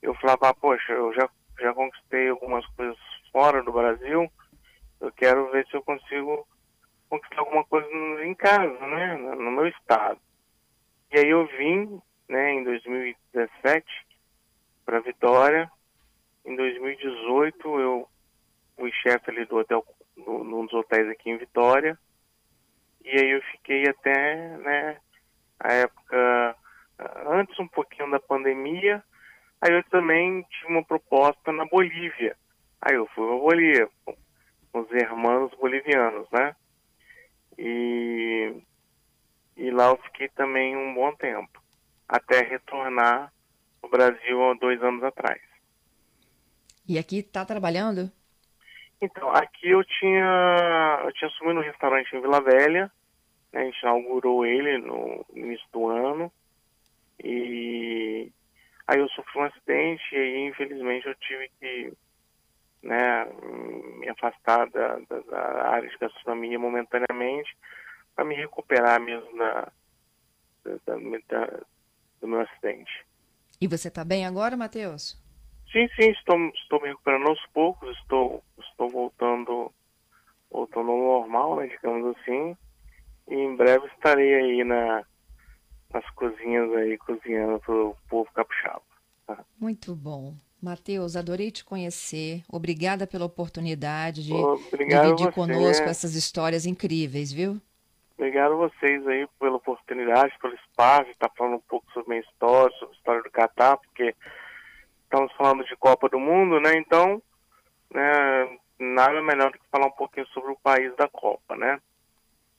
eu 0.00 0.14
falava, 0.14 0.50
ah, 0.50 0.54
poxa, 0.54 0.92
eu 0.92 1.12
já 1.12 1.28
já 1.60 1.72
conquistei 1.74 2.28
algumas 2.28 2.66
coisas 2.74 2.96
fora 3.32 3.62
do 3.62 3.72
Brasil. 3.72 4.30
Eu 5.00 5.12
quero 5.12 5.50
ver 5.50 5.66
se 5.66 5.76
eu 5.76 5.82
consigo 5.82 6.46
conquistar 7.08 7.40
alguma 7.40 7.64
coisa 7.64 7.88
em 8.24 8.34
casa, 8.34 8.86
né, 8.86 9.16
no 9.16 9.50
meu 9.50 9.66
estado. 9.66 10.20
E 11.12 11.18
aí 11.18 11.28
eu 11.28 11.46
vim, 11.58 12.00
né, 12.28 12.52
em 12.52 12.64
2017 12.64 13.86
para 14.84 15.00
Vitória. 15.00 15.70
Em 16.44 16.54
2018 16.54 17.80
eu 17.80 18.08
fui 18.76 18.92
chefe 18.92 19.30
ali 19.30 19.44
do 19.44 19.56
hotel, 19.56 19.84
num 20.16 20.64
dos 20.64 20.74
hotéis 20.74 21.08
aqui 21.08 21.30
em 21.30 21.36
Vitória. 21.36 21.98
E 23.04 23.10
aí 23.10 23.30
eu 23.30 23.42
fiquei 23.42 23.88
até, 23.88 24.56
né, 24.58 24.98
a 25.58 25.72
época 25.72 26.56
antes 27.26 27.58
um 27.58 27.68
pouquinho 27.68 28.10
da 28.10 28.20
pandemia. 28.20 29.02
Aí 29.60 29.72
eu 29.72 29.84
também 29.84 30.42
tive 30.44 30.72
uma 30.72 30.84
proposta 30.84 31.52
na 31.52 31.66
Bolívia. 31.66 32.36
Aí 32.80 32.94
eu 32.94 33.06
fui 33.08 33.26
para 33.26 33.36
Bolívia, 33.36 33.88
com 34.72 34.80
os 34.80 34.90
irmãos 34.92 35.52
bolivianos, 35.60 36.26
né? 36.30 36.56
E, 37.58 38.54
e 39.56 39.70
lá 39.70 39.88
eu 39.88 39.98
fiquei 39.98 40.28
também 40.28 40.74
um 40.76 40.94
bom 40.94 41.14
tempo, 41.16 41.60
até 42.08 42.42
retornar 42.42 43.30
ao 43.82 43.90
Brasil 43.90 44.42
há 44.44 44.54
dois 44.54 44.82
anos 44.82 45.04
atrás. 45.04 45.42
E 46.88 46.98
aqui 46.98 47.18
está 47.18 47.44
trabalhando? 47.44 48.10
Então, 49.00 49.30
aqui 49.30 49.70
eu 49.70 49.84
tinha, 49.84 51.02
eu 51.04 51.12
tinha 51.12 51.28
assumido 51.28 51.60
um 51.60 51.62
restaurante 51.62 52.14
em 52.14 52.20
Vila 52.20 52.40
Velha, 52.40 52.90
né, 53.52 53.62
a 53.62 53.64
gente 53.64 53.80
inaugurou 53.80 54.44
ele 54.44 54.78
no 54.78 55.24
início 55.34 55.66
do 55.72 55.88
ano, 55.88 56.32
e 57.22 58.30
aí 58.90 58.98
eu 58.98 59.08
sofri 59.10 59.38
um 59.38 59.44
acidente 59.44 60.02
e 60.12 60.16
aí, 60.16 60.48
infelizmente 60.48 61.06
eu 61.06 61.14
tive 61.14 61.48
que 61.60 61.92
né, 62.82 63.24
me 63.98 64.08
afastar 64.08 64.68
da, 64.70 64.98
da, 65.08 65.20
da 65.20 65.68
área 65.68 65.88
de 65.88 65.96
gastronomia 65.96 66.58
momentaneamente 66.58 67.56
para 68.16 68.24
me 68.24 68.34
recuperar 68.34 69.00
mesmo 69.00 69.38
da, 69.38 69.70
do 72.20 72.26
meu 72.26 72.40
acidente. 72.40 73.06
E 73.60 73.68
você 73.68 73.88
está 73.88 74.04
bem 74.04 74.26
agora, 74.26 74.56
Matheus? 74.56 75.16
Sim, 75.70 75.88
sim, 75.94 76.10
estou, 76.10 76.36
estou 76.48 76.82
me 76.82 76.88
recuperando 76.88 77.28
aos 77.28 77.46
poucos, 77.52 77.96
estou, 77.98 78.42
estou 78.58 78.88
voltando, 78.88 79.72
voltando 80.50 80.90
ao 80.90 80.98
normal, 80.98 81.56
né, 81.56 81.68
digamos 81.68 82.16
assim, 82.16 82.56
e 83.28 83.34
em 83.34 83.54
breve 83.54 83.86
estarei 83.86 84.34
aí 84.34 84.64
na, 84.64 85.04
nas 85.92 86.08
cozinhas 86.10 86.72
aí, 86.74 86.96
cozinhando 86.98 87.58
para 87.60 87.74
o 87.74 87.96
povo 88.08 88.30
capixaba. 88.32 88.82
Tá? 89.26 89.44
Muito 89.58 89.94
bom. 89.94 90.34
Matheus, 90.62 91.16
adorei 91.16 91.50
te 91.50 91.64
conhecer. 91.64 92.42
Obrigada 92.48 93.06
pela 93.06 93.24
oportunidade 93.24 94.24
de 94.24 94.34
Obrigado 94.34 95.16
dividir 95.16 95.32
conosco 95.32 95.88
essas 95.88 96.14
histórias 96.14 96.66
incríveis, 96.66 97.32
viu? 97.32 97.60
Obrigado 98.18 98.52
a 98.52 98.68
vocês 98.68 99.06
aí 99.08 99.26
pela 99.38 99.56
oportunidade, 99.56 100.38
pelo 100.42 100.54
espaço, 100.54 101.06
de 101.06 101.12
estar 101.12 101.30
falando 101.30 101.56
um 101.56 101.62
pouco 101.66 101.90
sobre 101.92 102.08
a 102.08 102.10
minha 102.10 102.20
história, 102.20 102.76
sobre 102.76 102.94
a 102.94 102.98
história 102.98 103.22
do 103.22 103.30
Catar, 103.30 103.78
porque 103.78 104.14
estamos 105.04 105.32
falando 105.32 105.64
de 105.64 105.74
Copa 105.76 106.06
do 106.10 106.20
Mundo, 106.20 106.60
né? 106.60 106.76
Então, 106.76 107.22
né, 107.90 108.58
nada 108.78 109.22
melhor 109.22 109.50
do 109.50 109.58
que 109.58 109.64
falar 109.70 109.86
um 109.86 109.92
pouquinho 109.92 110.26
sobre 110.28 110.52
o 110.52 110.58
país 110.62 110.94
da 110.96 111.08
Copa, 111.08 111.56
né? 111.56 111.80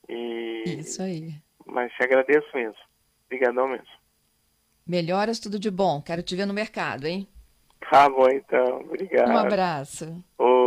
E... 0.10 0.64
Isso 0.80 1.04
aí. 1.04 1.36
Mas 1.68 1.94
te 1.94 2.04
agradeço 2.04 2.50
mesmo. 2.56 2.76
Obrigadão 3.32 3.70
mesmo. 3.70 3.88
Melhoras, 4.86 5.40
tudo 5.40 5.58
de 5.58 5.72
bom. 5.72 6.02
Quero 6.02 6.22
te 6.22 6.36
ver 6.36 6.46
no 6.46 6.54
mercado, 6.54 7.08
hein? 7.08 7.30
Tá 7.90 8.10
bom, 8.10 8.28
então. 8.30 8.82
Obrigado. 8.82 9.30
Um 9.30 9.38
abraço. 9.38 10.22
Ô, 10.38 10.61